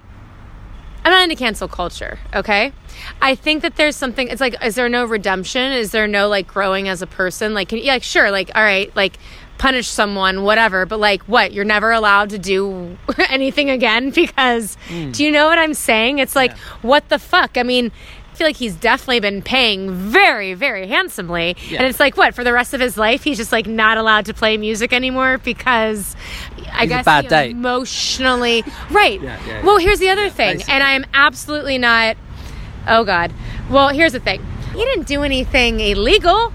I'm 1.03 1.11
not 1.11 1.23
into 1.23 1.35
cancel 1.35 1.67
culture, 1.67 2.19
okay? 2.35 2.73
I 3.21 3.33
think 3.33 3.61
that 3.61 3.77
there's 3.77 3.95
something 3.95 4.27
it's 4.27 4.41
like 4.41 4.55
is 4.63 4.75
there 4.75 4.89
no 4.89 5.05
redemption? 5.05 5.71
Is 5.71 5.91
there 5.91 6.07
no 6.07 6.27
like 6.27 6.47
growing 6.47 6.87
as 6.89 7.01
a 7.01 7.07
person? 7.07 7.53
Like 7.53 7.69
can, 7.69 7.79
yeah, 7.79 7.93
like 7.93 8.03
sure, 8.03 8.29
like 8.31 8.51
all 8.53 8.61
right, 8.63 8.93
like 8.95 9.17
punish 9.57 9.87
someone, 9.87 10.43
whatever, 10.43 10.85
but 10.85 10.99
like 10.99 11.23
what? 11.23 11.53
You're 11.53 11.65
never 11.65 11.91
allowed 11.91 12.29
to 12.31 12.37
do 12.37 12.97
anything 13.29 13.69
again 13.69 14.09
because 14.11 14.75
Hmm. 14.89 15.11
do 15.11 15.23
you 15.23 15.31
know 15.31 15.47
what 15.47 15.57
I'm 15.57 15.73
saying? 15.73 16.19
It's 16.19 16.35
like 16.35 16.55
what 16.81 17.07
the 17.09 17.17
fuck? 17.19 17.57
I 17.57 17.63
mean, 17.63 17.91
feel 18.39 18.47
like 18.47 18.55
he's 18.55 18.75
definitely 18.75 19.19
been 19.19 19.41
paying 19.43 19.91
very, 19.93 20.53
very 20.55 20.87
handsomely. 20.87 21.55
Yeah. 21.69 21.77
And 21.79 21.87
it's 21.87 21.99
like 21.99 22.17
what, 22.17 22.33
for 22.33 22.43
the 22.43 22.53
rest 22.53 22.73
of 22.73 22.79
his 22.81 22.97
life 22.97 23.23
he's 23.23 23.37
just 23.37 23.51
like 23.51 23.67
not 23.67 23.97
allowed 23.97 24.25
to 24.25 24.33
play 24.33 24.57
music 24.57 24.93
anymore 24.93 25.37
because 25.37 26.15
I 26.73 26.81
He's 26.81 26.89
guess 26.89 27.05
bad 27.05 27.25
he 27.25 27.29
date. 27.29 27.51
emotionally 27.51 28.63
right. 28.91 29.21
Yeah, 29.21 29.39
yeah, 29.45 29.63
well, 29.65 29.77
here's 29.77 29.99
the 29.99 30.09
other 30.09 30.29
thing, 30.29 30.55
basically. 30.57 30.73
and 30.73 30.83
I'm 30.83 31.05
absolutely 31.13 31.77
not. 31.77 32.17
Oh 32.87 33.03
God. 33.03 33.31
Well, 33.69 33.89
here's 33.89 34.13
the 34.13 34.19
thing. 34.19 34.41
He 34.73 34.79
didn't 34.85 35.05
do 35.07 35.23
anything 35.23 35.79
illegal. 35.81 36.53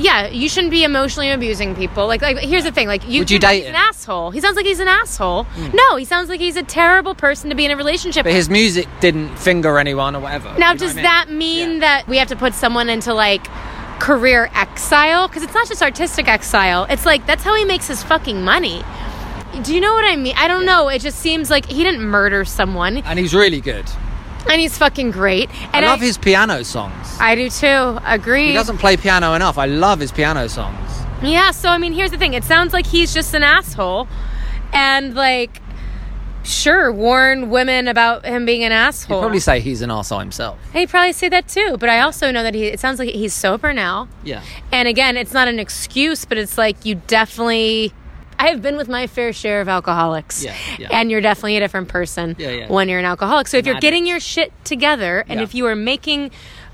Yeah, 0.00 0.28
you 0.28 0.48
shouldn't 0.48 0.70
be 0.70 0.82
emotionally 0.84 1.30
abusing 1.30 1.74
people. 1.74 2.06
Like, 2.06 2.22
like 2.22 2.38
here's 2.38 2.64
the 2.64 2.72
thing. 2.72 2.88
Like, 2.88 3.06
you, 3.08 3.20
Would 3.20 3.30
you 3.30 3.38
date 3.38 3.56
he's 3.58 3.64
him? 3.66 3.74
an 3.74 3.80
asshole. 3.88 4.30
He 4.30 4.40
sounds 4.40 4.56
like 4.56 4.66
he's 4.66 4.80
an 4.80 4.88
asshole. 4.88 5.44
Hmm. 5.44 5.76
No, 5.76 5.96
he 5.96 6.04
sounds 6.04 6.28
like 6.28 6.40
he's 6.40 6.56
a 6.56 6.62
terrible 6.62 7.14
person 7.14 7.50
to 7.50 7.56
be 7.56 7.64
in 7.64 7.70
a 7.70 7.76
relationship. 7.76 8.24
But 8.24 8.32
his 8.32 8.48
music 8.48 8.88
didn't 9.00 9.36
finger 9.36 9.78
anyone 9.78 10.16
or 10.16 10.20
whatever. 10.20 10.48
Now, 10.58 10.68
You 10.72 10.74
know 10.74 10.80
does 10.80 10.92
I 10.92 10.94
mean? 10.94 11.02
that 11.04 11.30
mean 11.30 11.72
Yeah. 11.74 11.78
that 11.80 12.08
we 12.08 12.16
have 12.18 12.28
to 12.28 12.36
put 12.36 12.54
someone 12.54 12.88
into 12.88 13.12
like 13.14 13.46
career 14.00 14.50
exile? 14.54 15.28
Because 15.28 15.42
it's 15.42 15.54
not 15.54 15.68
just 15.68 15.82
artistic 15.82 16.28
exile. 16.28 16.86
It's 16.88 17.04
like 17.04 17.26
that's 17.26 17.44
how 17.44 17.54
he 17.54 17.64
makes 17.64 17.86
his 17.88 18.02
fucking 18.02 18.42
money. 18.42 18.82
Do 19.62 19.74
you 19.74 19.80
know 19.80 19.92
what 19.92 20.04
I 20.04 20.16
mean? 20.16 20.34
I 20.38 20.46
don't 20.48 20.64
know. 20.64 20.88
It 20.88 21.00
just 21.00 21.18
seems 21.18 21.50
like 21.50 21.66
he 21.66 21.82
didn't 21.82 22.00
murder 22.02 22.44
someone, 22.44 22.98
And 22.98 23.18
he's 23.18 23.34
really 23.34 23.60
good. 23.60 23.84
And 24.48 24.60
he's 24.60 24.76
fucking 24.78 25.10
great. 25.10 25.50
And 25.74 25.84
I 25.84 25.88
love 25.88 26.00
his 26.00 26.16
piano 26.18 26.64
songs. 26.64 27.16
I 27.20 27.34
do 27.34 27.50
too. 27.50 27.98
Agree. 28.04 28.48
He 28.48 28.52
doesn't 28.52 28.78
play 28.78 28.96
piano 28.96 29.34
enough. 29.34 29.58
I 29.58 29.66
love 29.66 30.00
his 30.00 30.12
piano 30.12 30.48
songs. 30.48 30.90
Yeah. 31.22 31.50
So 31.50 31.68
I 31.68 31.78
mean, 31.78 31.92
here's 31.92 32.10
the 32.10 32.18
thing. 32.18 32.34
It 32.34 32.44
sounds 32.44 32.72
like 32.72 32.86
he's 32.86 33.12
just 33.12 33.34
an 33.34 33.42
asshole, 33.42 34.08
and 34.72 35.14
like, 35.14 35.60
sure, 36.42 36.90
warn 36.90 37.50
women 37.50 37.88
about 37.88 38.24
him 38.24 38.46
being 38.46 38.64
an 38.64 38.72
asshole. 38.72 39.18
He'd 39.18 39.22
probably 39.22 39.40
say 39.40 39.60
he's 39.60 39.82
an 39.82 39.90
asshole 39.90 40.20
himself. 40.20 40.58
He'd 40.72 40.88
probably 40.88 41.12
say 41.12 41.28
that 41.28 41.48
too. 41.48 41.76
But 41.78 41.88
I 41.88 42.00
also 42.00 42.30
know 42.30 42.42
that 42.42 42.54
he. 42.54 42.64
It 42.66 42.80
sounds 42.80 42.98
like 42.98 43.10
he's 43.10 43.34
sober 43.34 43.72
now. 43.72 44.08
Yeah. 44.24 44.42
And 44.72 44.88
again, 44.88 45.16
it's 45.16 45.32
not 45.32 45.48
an 45.48 45.58
excuse, 45.58 46.24
but 46.24 46.38
it's 46.38 46.56
like 46.56 46.84
you 46.84 46.96
definitely. 47.06 47.92
I 48.40 48.48
have 48.48 48.62
been 48.62 48.76
with 48.76 48.88
my 48.88 49.06
fair 49.06 49.32
share 49.32 49.60
of 49.60 49.68
alcoholics. 49.68 50.42
Yeah, 50.42 50.54
yeah. 50.78 50.88
And 50.90 51.10
you're 51.10 51.20
definitely 51.20 51.56
a 51.58 51.60
different 51.60 51.88
person 51.88 52.36
Yeah, 52.38 52.50
yeah. 52.50 52.68
when 52.72 52.88
you're 52.88 52.98
an 52.98 53.04
alcoholic. 53.04 53.48
So 53.48 53.58
if 53.58 53.66
you're 53.66 53.74
getting 53.80 54.04
addict. 54.04 54.08
your 54.10 54.20
shit 54.20 54.64
together 54.64 55.24
and 55.28 55.40
Yeah. 55.40 55.44
if 55.44 55.54
you 55.54 55.66
are 55.66 55.76
making 55.76 56.30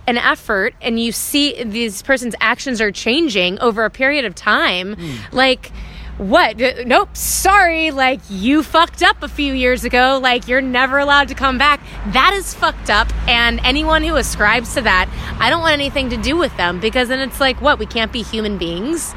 an 0.07 0.17
effort 0.17 0.75
and 0.81 1.01
you 1.01 1.11
see 1.11 1.63
these 1.65 2.03
person's 2.03 2.37
actions 2.41 2.81
are 2.81 2.93
changing 2.93 3.59
over 3.59 3.85
a 3.85 3.91
period 3.91 4.25
of 4.25 4.35
time, 4.37 4.95
Hmm. 4.95 5.37
like 5.37 5.73
what? 6.19 6.57
Nope, 6.87 7.11
sorry. 7.15 7.91
Like 7.91 8.21
you 8.31 8.63
fucked 8.63 9.03
up 9.03 9.23
a 9.23 9.29
few 9.29 9.53
years 9.53 9.85
ago. 9.85 10.19
Like 10.23 10.49
you're 10.49 10.63
never 10.63 10.99
allowed 10.99 11.29
to 11.29 11.35
come 11.35 11.59
back. 11.59 11.81
That 12.13 12.33
is 12.35 12.55
fucked 12.55 12.89
up. 12.89 13.09
And 13.29 13.61
anyone 13.65 14.03
who 14.05 14.15
ascribes 14.17 14.73
to 14.75 14.83
that, 14.83 15.09
I 15.41 15.51
don't 15.51 15.61
want 15.61 15.75
anything 15.75 16.09
to 16.11 16.17
do 16.17 16.37
with 16.37 16.57
them 16.57 16.81
because 16.81 17.09
then 17.09 17.21
it's 17.21 17.41
like, 17.41 17.61
what? 17.61 17.79
We 17.79 17.85
can't 17.87 18.13
be 18.13 18.23
human 18.23 18.57
beings. 18.57 19.15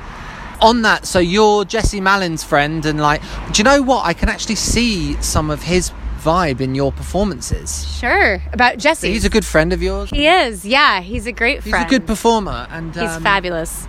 On 0.61 0.81
that, 0.81 1.05
so 1.05 1.19
you're 1.19 1.63
Jesse 1.63 2.01
Malin's 2.01 2.43
friend, 2.43 2.85
and 2.85 2.99
like, 2.99 3.21
do 3.53 3.59
you 3.59 3.63
know 3.63 3.81
what? 3.81 4.05
I 4.05 4.13
can 4.13 4.27
actually 4.27 4.55
see 4.55 5.19
some 5.21 5.49
of 5.49 5.63
his 5.63 5.91
vibe 6.19 6.59
in 6.59 6.75
your 6.75 6.91
performances. 6.91 7.87
Sure. 7.97 8.41
About 8.51 8.77
Jesse. 8.77 9.09
He's 9.11 9.25
a 9.25 9.29
good 9.29 9.45
friend 9.45 9.71
of 9.71 9.81
yours. 9.81 10.09
He 10.09 10.27
is. 10.27 10.65
Yeah, 10.65 10.99
he's 11.01 11.25
a 11.25 11.31
great 11.31 11.63
friend. 11.63 11.75
He's 11.75 11.85
a 11.85 11.89
good 11.89 12.05
performer, 12.05 12.67
and 12.69 12.93
He's 12.93 13.09
um, 13.09 13.23
fabulous. 13.23 13.87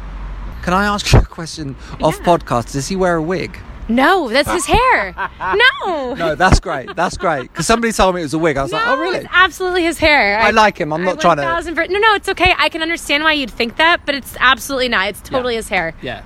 Can 0.62 0.74
I 0.74 0.84
ask 0.84 1.12
you 1.12 1.20
a 1.20 1.24
question 1.24 1.74
off 2.02 2.18
podcast? 2.20 2.72
Does 2.72 2.88
he 2.88 2.96
wear 2.96 3.16
a 3.16 3.22
wig? 3.22 3.58
No, 3.90 4.28
that's 4.28 4.50
his 4.50 4.66
hair. 4.66 5.14
No. 5.40 6.14
No, 6.14 6.34
that's 6.34 6.60
great. 6.60 6.94
That's 6.94 7.16
great. 7.16 7.42
Because 7.42 7.66
somebody 7.66 7.92
told 7.92 8.14
me 8.14 8.20
it 8.20 8.24
was 8.24 8.34
a 8.34 8.38
wig. 8.38 8.56
I 8.56 8.62
was 8.62 8.72
like, 8.72 8.86
oh, 8.86 8.98
really? 8.98 9.18
It's 9.18 9.28
absolutely 9.32 9.82
his 9.82 9.98
hair. 9.98 10.38
I 10.38 10.50
like 10.50 10.78
him. 10.78 10.92
I'm 10.92 11.02
I 11.02 11.04
not 11.04 11.20
trying 11.20 11.36
to. 11.38 11.42
1000 11.42 11.74
per- 11.74 11.86
no, 11.86 11.98
no, 11.98 12.14
it's 12.14 12.28
okay. 12.28 12.54
I 12.58 12.68
can 12.68 12.82
understand 12.82 13.24
why 13.24 13.32
you'd 13.32 13.50
think 13.50 13.76
that, 13.76 14.06
but 14.06 14.14
it's 14.14 14.36
absolutely 14.38 14.88
not. 14.88 15.08
It's 15.08 15.20
totally 15.20 15.56
his 15.56 15.68
hair. 15.68 15.94
Yeah. 16.02 16.24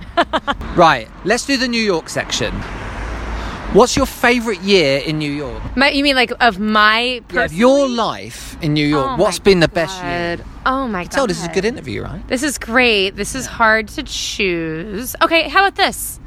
right. 0.75 1.07
Let's 1.23 1.45
do 1.45 1.57
the 1.57 1.67
New 1.67 1.81
York 1.81 2.09
section. 2.09 2.53
What's 3.73 3.97
your 3.97 4.05
favourite 4.05 4.61
year 4.61 4.99
in 4.99 5.19
New 5.19 5.31
York? 5.31 5.75
My, 5.75 5.89
you 5.89 6.01
mean 6.01 6.15
like 6.15 6.31
of 6.39 6.59
my 6.59 7.21
Yeah, 7.33 7.43
of 7.43 7.51
your 7.51 7.89
life 7.89 8.55
in 8.61 8.73
New 8.73 8.87
York. 8.87 9.05
Oh 9.05 9.15
What's 9.17 9.39
my 9.39 9.43
been 9.43 9.59
the 9.59 9.67
best 9.67 10.01
year? 10.01 10.37
Oh 10.65 10.87
my 10.87 11.03
god. 11.03 11.11
Tell 11.11 11.27
this 11.27 11.39
is 11.41 11.47
a 11.47 11.51
good 11.51 11.65
interview, 11.65 12.03
right? 12.03 12.25
This 12.29 12.41
is 12.41 12.57
great. 12.57 13.17
This 13.17 13.35
is 13.35 13.45
hard 13.45 13.89
to 13.89 14.03
choose. 14.03 15.13
Okay, 15.21 15.49
how 15.49 15.59
about 15.59 15.75
this? 15.75 16.21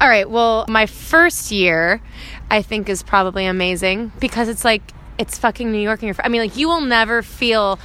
All 0.00 0.08
right, 0.08 0.28
well, 0.28 0.64
my 0.66 0.86
first 0.86 1.52
year 1.52 2.00
I 2.50 2.62
think 2.62 2.88
is 2.88 3.02
probably 3.02 3.44
amazing 3.44 4.12
because 4.18 4.48
it's 4.48 4.64
like 4.64 4.82
it's 5.18 5.36
fucking 5.36 5.70
New 5.70 5.78
York 5.80 6.02
in 6.02 6.06
your. 6.08 6.16
I 6.24 6.28
mean, 6.28 6.40
like 6.40 6.56
you 6.56 6.68
will 6.68 6.80
never 6.80 7.20
feel 7.20 7.78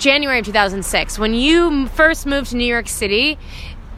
January 0.00 0.40
of 0.40 0.46
2006 0.46 1.18
when 1.18 1.32
you 1.32 1.86
first 1.88 2.26
moved 2.26 2.50
to 2.50 2.56
New 2.56 2.66
York 2.66 2.88
City. 2.88 3.38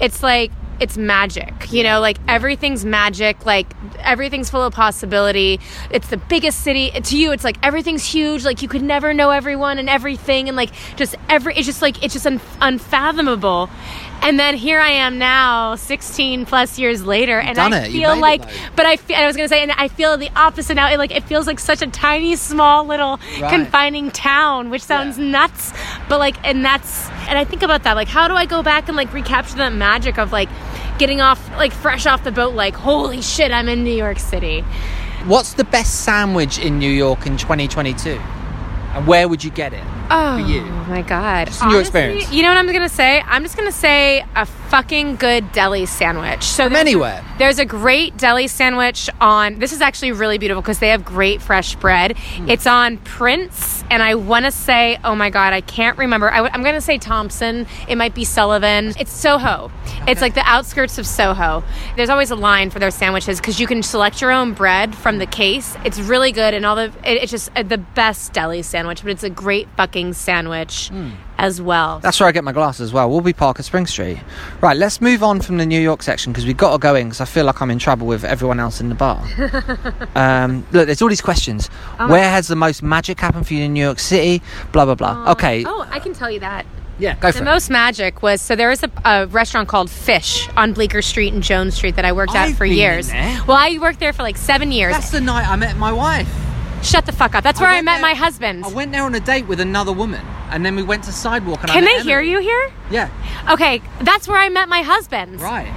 It's 0.00 0.22
like 0.22 0.52
it's 0.80 0.98
magic, 0.98 1.72
you 1.72 1.82
know, 1.82 2.00
like 2.00 2.18
everything's 2.28 2.84
magic, 2.84 3.46
like 3.46 3.66
everything's 4.00 4.50
full 4.50 4.62
of 4.62 4.74
possibility. 4.74 5.58
It's 5.90 6.08
the 6.08 6.18
biggest 6.18 6.60
city 6.60 6.90
to 6.90 7.16
you. 7.16 7.32
It's 7.32 7.44
like 7.44 7.56
everything's 7.62 8.04
huge, 8.04 8.44
like 8.44 8.60
you 8.60 8.68
could 8.68 8.82
never 8.82 9.14
know 9.14 9.30
everyone 9.30 9.78
and 9.78 9.88
everything, 9.88 10.48
and 10.48 10.56
like 10.56 10.72
just 10.96 11.14
every. 11.30 11.54
It's 11.54 11.66
just 11.66 11.80
like 11.80 12.02
it's 12.04 12.12
just 12.12 12.26
un, 12.26 12.38
unfathomable. 12.60 13.70
And 14.22 14.38
then 14.38 14.56
here 14.56 14.78
I 14.80 14.90
am 14.90 15.18
now, 15.18 15.74
16 15.74 16.46
plus 16.46 16.78
years 16.78 17.04
later, 17.04 17.40
and 17.40 17.58
I 17.58 17.84
it. 17.86 17.90
Feel 17.90 18.16
like, 18.16 18.42
but 18.76 18.86
I, 18.86 18.96
fe- 18.96 19.14
I 19.16 19.26
was 19.26 19.36
gonna 19.36 19.48
say, 19.48 19.62
and 19.62 19.72
I 19.72 19.88
feel 19.88 20.16
the 20.16 20.30
opposite 20.36 20.74
now. 20.76 20.90
It, 20.92 20.98
like 20.98 21.10
it 21.10 21.24
feels 21.24 21.46
like 21.48 21.58
such 21.58 21.82
a 21.82 21.88
tiny, 21.88 22.36
small, 22.36 22.86
little 22.86 23.18
Right. 23.40 23.50
confining 23.52 24.10
town, 24.12 24.70
which 24.70 24.82
sounds 24.82 25.18
Yeah. 25.18 25.24
nuts. 25.30 25.72
But 26.08 26.18
like, 26.20 26.36
and 26.44 26.64
that's, 26.64 27.08
and 27.28 27.36
I 27.36 27.44
think 27.44 27.62
about 27.62 27.82
that. 27.82 27.94
Like, 27.96 28.08
how 28.08 28.28
do 28.28 28.34
I 28.34 28.46
go 28.46 28.62
back 28.62 28.86
and 28.88 28.96
like 28.96 29.12
recapture 29.12 29.56
that 29.56 29.72
magic 29.72 30.18
of 30.18 30.30
like 30.30 30.48
getting 30.98 31.20
off, 31.20 31.40
like 31.56 31.72
fresh 31.72 32.06
off 32.06 32.22
the 32.22 32.30
boat? 32.32 32.54
Like, 32.54 32.74
holy 32.74 33.22
shit, 33.22 33.50
I'm 33.50 33.68
in 33.68 33.82
New 33.82 33.94
York 33.94 34.20
City. 34.20 34.60
What's 35.26 35.52
the 35.54 35.64
best 35.64 36.02
sandwich 36.04 36.58
in 36.60 36.78
New 36.78 36.90
York 36.90 37.26
in 37.26 37.36
2022? 37.36 38.20
And 38.94 39.06
where 39.06 39.26
would 39.28 39.42
you 39.42 39.50
get 39.50 39.72
it? 39.72 39.82
Oh 40.10 40.36
you. 40.36 40.62
My 40.82 41.02
god! 41.02 41.48
Just 41.48 41.62
your 41.64 41.80
experience. 41.80 42.32
you 42.32 42.42
know 42.42 42.48
what 42.48 42.56
I'm 42.58 42.66
gonna 42.66 42.88
say? 42.88 43.20
I'm 43.26 43.42
just 43.42 43.56
gonna 43.56 43.72
say 43.72 44.24
a 44.36 44.46
fucking 44.46 45.16
good 45.16 45.52
deli 45.52 45.86
sandwich. 45.86 46.44
So 46.44 46.64
From 46.64 46.72
there's 46.72 46.84
a- 46.86 46.88
anywhere? 46.90 47.24
there's 47.38 47.58
a 47.58 47.64
great 47.64 48.16
deli 48.16 48.46
sandwich 48.46 49.08
on. 49.20 49.58
This 49.58 49.72
is 49.72 49.80
actually 49.80 50.12
really 50.12 50.38
beautiful 50.38 50.62
because 50.62 50.78
they 50.78 50.88
have 50.88 51.04
great 51.04 51.42
fresh 51.42 51.74
bread. 51.76 52.16
Hmm. 52.18 52.48
It's 52.50 52.66
on 52.66 52.98
Prince, 52.98 53.84
and 53.90 54.02
I 54.02 54.14
want 54.14 54.44
to 54.46 54.50
say, 54.50 54.98
oh 55.04 55.14
my 55.14 55.30
god, 55.30 55.52
I 55.52 55.60
can't 55.60 55.98
remember. 55.98 56.30
I 56.30 56.36
w- 56.38 56.50
I'm 56.54 56.62
gonna 56.62 56.80
say 56.80 56.98
Thompson. 56.98 57.66
It 57.88 57.96
might 57.96 58.14
be 58.14 58.24
Sullivan. 58.24 58.94
It's 58.98 59.12
Soho. 59.12 59.70
It's 60.08 60.20
like 60.20 60.34
the 60.34 60.42
outskirts 60.46 60.98
of 60.98 61.06
Soho. 61.06 61.62
There's 61.96 62.08
always 62.08 62.30
a 62.30 62.36
line 62.36 62.70
for 62.70 62.78
their 62.78 62.90
sandwiches 62.90 63.40
because 63.40 63.60
you 63.60 63.66
can 63.66 63.82
select 63.82 64.20
your 64.20 64.30
own 64.32 64.52
bread 64.54 64.94
from 64.94 65.18
the 65.18 65.26
case. 65.26 65.76
It's 65.84 65.98
really 65.98 66.32
good, 66.32 66.54
and 66.54 66.64
all 66.66 66.76
the 66.76 66.84
it, 67.04 67.22
it's 67.22 67.30
just 67.30 67.50
uh, 67.56 67.62
the 67.62 67.78
best 67.78 68.32
deli 68.32 68.62
sandwich. 68.62 69.02
But 69.02 69.10
it's 69.12 69.22
a 69.24 69.30
great 69.30 69.68
fucking 69.76 70.14
sandwich 70.14 70.71
as 71.38 71.60
well. 71.60 71.98
That's 72.00 72.18
where 72.20 72.28
I 72.28 72.32
get 72.32 72.44
my 72.44 72.52
glasses 72.52 72.80
as 72.88 72.92
well. 72.92 73.08
Warby 73.10 73.32
Parker 73.32 73.60
at 73.60 73.64
Spring 73.64 73.86
Street. 73.86 74.18
Right, 74.60 74.76
let's 74.76 75.00
move 75.00 75.22
on 75.22 75.40
from 75.40 75.56
the 75.58 75.66
New 75.66 75.80
York 75.80 76.02
section 76.02 76.32
because 76.32 76.46
we've 76.46 76.56
got 76.56 76.72
to 76.72 76.78
go 76.78 76.94
in 76.94 77.06
because 77.08 77.20
I 77.20 77.24
feel 77.24 77.44
like 77.44 77.60
I'm 77.60 77.70
in 77.70 77.78
trouble 77.78 78.06
with 78.06 78.24
everyone 78.24 78.60
else 78.60 78.80
in 78.80 78.88
the 78.88 78.94
bar. 78.94 79.22
um, 80.14 80.66
look, 80.72 80.86
there's 80.86 81.02
all 81.02 81.08
these 81.08 81.20
questions. 81.20 81.68
Where 81.98 82.30
has 82.30 82.48
the 82.48 82.56
most 82.56 82.82
magic 82.82 83.20
happened 83.20 83.46
for 83.46 83.54
you 83.54 83.64
in 83.64 83.72
New 83.72 83.82
York 83.84 83.98
City? 83.98 84.42
Blah, 84.72 84.84
blah, 84.84 84.94
blah. 84.94 85.32
okay. 85.32 85.64
Oh, 85.66 85.86
I 85.90 85.98
can 85.98 86.12
tell 86.14 86.30
you 86.30 86.40
that. 86.40 86.66
Yeah, 86.98 87.16
go 87.16 87.32
for 87.32 87.38
The 87.38 87.42
it. 87.44 87.46
most 87.46 87.70
magic 87.70 88.22
was 88.22 88.40
so 88.40 88.54
there 88.54 88.68
was 88.68 88.82
a, 88.84 88.90
a 89.04 89.26
restaurant 89.26 89.66
called 89.66 89.90
Fish 89.90 90.46
on 90.56 90.72
Bleecker 90.74 91.02
Street 91.02 91.32
and 91.32 91.42
Jones 91.42 91.74
Street 91.74 91.96
that 91.96 92.04
I 92.04 92.12
worked 92.12 92.34
at 92.34 92.48
I've 92.48 92.56
for 92.56 92.64
been 92.64 92.72
in 92.74 92.78
years. 92.78 93.10
Well, 93.10 93.56
I 93.56 93.78
worked 93.80 93.98
there 93.98 94.12
for 94.12 94.22
like 94.22 94.36
seven 94.36 94.70
years. 94.70 94.92
That's 94.92 95.10
the 95.10 95.20
night 95.20 95.48
I 95.48 95.56
met 95.56 95.76
my 95.76 95.90
wife. 95.90 96.28
Shut 96.82 97.06
the 97.06 97.12
fuck 97.12 97.34
up. 97.34 97.42
That's 97.44 97.58
where 97.60 97.70
I, 97.70 97.74
went 97.76 97.86
met 97.86 97.92
there- 97.94 98.02
my 98.02 98.14
husband. 98.14 98.64
I 98.64 98.68
went 98.68 98.92
there 98.92 99.02
on 99.04 99.14
a 99.14 99.20
date 99.20 99.46
with 99.48 99.58
another 99.60 99.92
woman 99.92 100.20
and 100.52 100.64
then 100.64 100.76
we 100.76 100.82
went 100.82 101.04
to 101.04 101.12
Sidewalk 101.12 101.60
and 101.62 101.70
Can 101.70 101.84
met 101.84 101.98
they 101.98 102.02
hear 102.04 102.20
you 102.20 102.38
here? 102.40 102.70
Yeah, 102.90 103.08
Okay, 103.50 103.82
that's 104.00 104.28
where 104.28 104.38
I 104.38 104.48
met 104.48 104.68
my 104.68 104.82
husband. 104.82 105.40
right. 105.40 105.72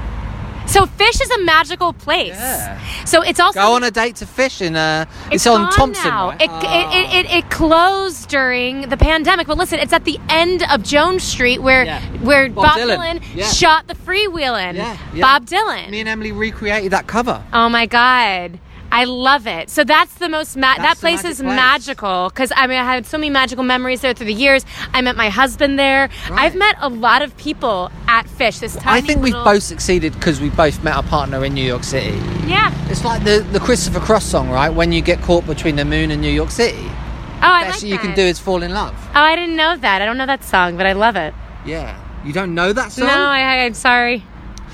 So 0.67 0.88
Fish 0.88 1.21
is 1.21 1.29
a 1.29 1.41
magical 1.43 1.93
place. 1.93 2.29
Yeah. 2.33 2.79
So 3.05 3.21
it's 3.21 3.39
also 3.39 3.59
Go 3.59 3.73
on 3.75 3.83
a 3.83 3.91
date 3.91 4.15
to 4.15 4.25
fish 4.25 4.61
in 4.61 4.75
uh 4.75 5.05
it's, 5.27 5.45
It's 5.45 5.47
on 5.47 5.69
Thompson. 5.71 6.09
now. 6.09 6.29
right? 6.29 6.41
It, 6.41 6.49
it, 6.49 6.95
it, 6.95 7.25
it, 7.25 7.31
it 7.38 7.49
closed 7.51 8.29
during 8.29 8.89
the 8.89 8.97
pandemic, 8.97 9.45
but 9.45 9.59
listen, 9.59 9.77
it's 9.77 9.93
at 9.93 10.05
the 10.05 10.19
end 10.27 10.63
of 10.71 10.81
Jones 10.81 11.21
Street 11.23 11.59
where 11.61 11.83
Yeah. 11.85 12.01
where 12.23 12.49
Bob 12.49 12.65
Bob, 12.65 12.77
Dylan. 12.79 12.97
Dylan, 13.19 13.35
Yeah. 13.35 13.45
shot 13.47 13.85
the 13.88 13.93
freewheeling. 13.93 14.73
Yeah, 14.73 14.97
yeah. 15.13 15.21
Bob 15.21 15.45
Dylan. 15.45 15.91
Me 15.91 15.99
and 15.99 16.09
Emily 16.09 16.31
recreated 16.31 16.91
that 16.93 17.05
cover. 17.05 17.43
Oh 17.53 17.69
my 17.69 17.85
god. 17.85 18.57
I 19.01 19.03
love 19.03 19.45
it. 19.45 19.69
So 19.69 19.84
that's 19.84 20.13
the 20.15 20.29
most 20.29 20.55
ma- 20.55 20.62
that 20.75 20.77
That's 20.77 20.99
the 20.99 21.05
place 21.05 21.23
is 21.25 21.41
place. 21.41 21.55
magical 21.55 22.29
because 22.29 22.51
I 22.55 22.65
mean 22.67 22.77
I 22.79 22.84
had 22.93 23.05
so 23.05 23.17
many 23.17 23.29
magical 23.29 23.63
memories 23.63 23.99
there 24.01 24.13
through 24.13 24.27
the 24.27 24.34
years. 24.34 24.65
I 24.93 25.01
met 25.01 25.15
my 25.17 25.29
husband 25.29 25.77
there. 25.77 26.03
Right. 26.29 26.39
I've 26.43 26.55
met 26.55 26.75
a 26.79 26.89
lot 26.89 27.21
of 27.21 27.36
people 27.38 27.91
at 28.08 28.27
Fish. 28.29 28.60
This 28.60 28.75
tiny 28.77 28.97
I 28.99 29.01
think 29.01 29.21
we've 29.21 29.34
both 29.51 29.63
succeeded 29.63 30.13
because 30.13 30.39
we 30.39 30.49
both 30.49 30.81
met 30.84 30.95
our 30.95 31.03
partner 31.03 31.43
in 31.43 31.53
New 31.53 31.65
York 31.73 31.84
City. 31.84 32.17
yeah. 32.47 32.71
It's 32.89 33.03
like 33.03 33.23
the, 33.23 33.45
the 33.51 33.60
Christopher 33.60 33.99
Cross 33.99 34.25
song, 34.25 34.49
right? 34.49 34.69
When 34.69 34.91
you 34.91 35.01
get 35.01 35.21
caught 35.21 35.45
between 35.45 35.75
the 35.75 35.86
moon 35.86 36.12
and 36.12 36.21
New 36.21 36.31
York 36.41 36.51
City, 36.51 36.88
Oh, 37.43 37.51
I 37.51 37.63
best 37.65 37.84
like 37.84 37.89
you 37.91 37.97
that. 37.97 38.05
can 38.05 38.15
do 38.15 38.21
is 38.21 38.39
fall 38.39 38.63
in 38.63 38.71
love. 38.71 38.95
Oh, 39.13 39.19
I 39.19 39.36
didn't 39.36 39.55
know 39.58 39.75
that. 39.75 40.01
I 40.01 40.05
don't 40.05 40.17
know 40.17 40.25
that 40.25 40.43
song, 40.43 40.77
but 40.77 40.86
I 40.86 40.93
love 40.93 41.15
it. 41.17 41.34
Yeah. 41.65 41.99
You 42.23 42.31
don't 42.34 42.55
know 42.55 42.71
that 42.73 42.91
song? 42.93 43.08
No, 43.08 43.13
I, 43.13 43.65
I'm 43.65 43.73
sorry. 43.75 44.23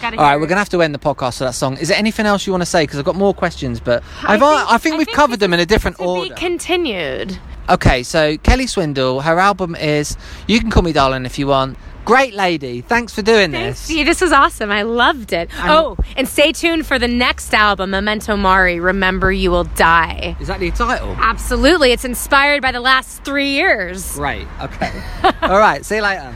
Gotta 0.01 0.17
All 0.17 0.23
right, 0.23 0.37
we're 0.39 0.47
gonna 0.47 0.59
have 0.59 0.69
to 0.69 0.81
end 0.81 0.95
the 0.95 0.99
podcast 0.99 1.37
for 1.37 1.43
that 1.43 1.53
song. 1.53 1.77
Is 1.77 1.89
there 1.89 1.97
anything 1.97 2.25
else 2.25 2.47
you 2.47 2.53
want 2.53 2.61
to 2.63 2.65
say? 2.65 2.83
Because 2.83 2.97
I've 2.97 3.05
got 3.05 3.15
more 3.15 3.33
questions, 3.35 3.79
but 3.79 4.03
I've 4.23 4.39
think- 4.39 4.71
I 4.71 4.77
think 4.79 4.97
we've 4.97 5.07
covered 5.07 5.39
them 5.39 5.53
in 5.53 5.59
a 5.59 5.65
different 5.65 5.97
to 5.97 6.03
order. 6.03 6.29
Be 6.33 6.35
continued. 6.39 7.37
okay, 7.69 8.01
so 8.01 8.35
Kelley 8.37 8.65
Swindall, 8.65 9.21
her 9.21 9.39
album 9.39 9.75
is 9.75 10.17
"You 10.47 10.59
Can 10.59 10.71
Call 10.71 10.81
Me 10.83 10.91
Darling" 10.91 11.25
if 11.25 11.37
you 11.37 11.47
want. 11.47 11.77
Great 12.03 12.33
lady, 12.33 12.81
thanks 12.81 13.13
for 13.13 13.21
doing 13.21 13.51
Thanks. 13.51 13.79
this. 13.81 13.87
See, 13.87 14.03
this 14.03 14.21
was 14.21 14.31
awesome. 14.31 14.71
I 14.71 14.81
loved 14.81 15.33
it. 15.33 15.51
oh, 15.59 15.97
and 16.17 16.27
stay 16.27 16.51
tuned 16.51 16.87
for 16.87 16.97
the 16.97 17.07
next 17.07 17.53
album, 17.53 17.91
Memento 17.91 18.35
Mori. 18.35 18.79
Remember, 18.79 19.31
you 19.31 19.51
will 19.51 19.65
die. 19.65 20.35
Is 20.39 20.47
that 20.47 20.59
the 20.59 20.71
title? 20.71 21.15
Absolutely, 21.19 21.91
it's 21.91 22.03
inspired 22.03 22.63
by 22.63 22.71
the 22.71 22.81
last 22.81 23.23
three 23.23 23.51
years. 23.51 24.13
Great. 24.13 24.47
Okay. 24.63 24.91
All 25.43 25.59
right. 25.59 25.85
See 25.85 25.97
you 25.97 26.01
later. 26.01 26.33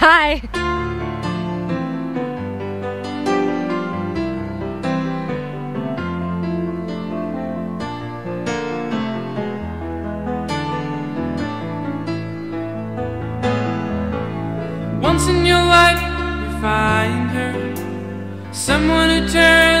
Bye. 0.00 0.76
Find 16.60 17.30
her. 17.30 17.54
Someone 18.52 19.10
who 19.10 19.28
turns 19.28 19.77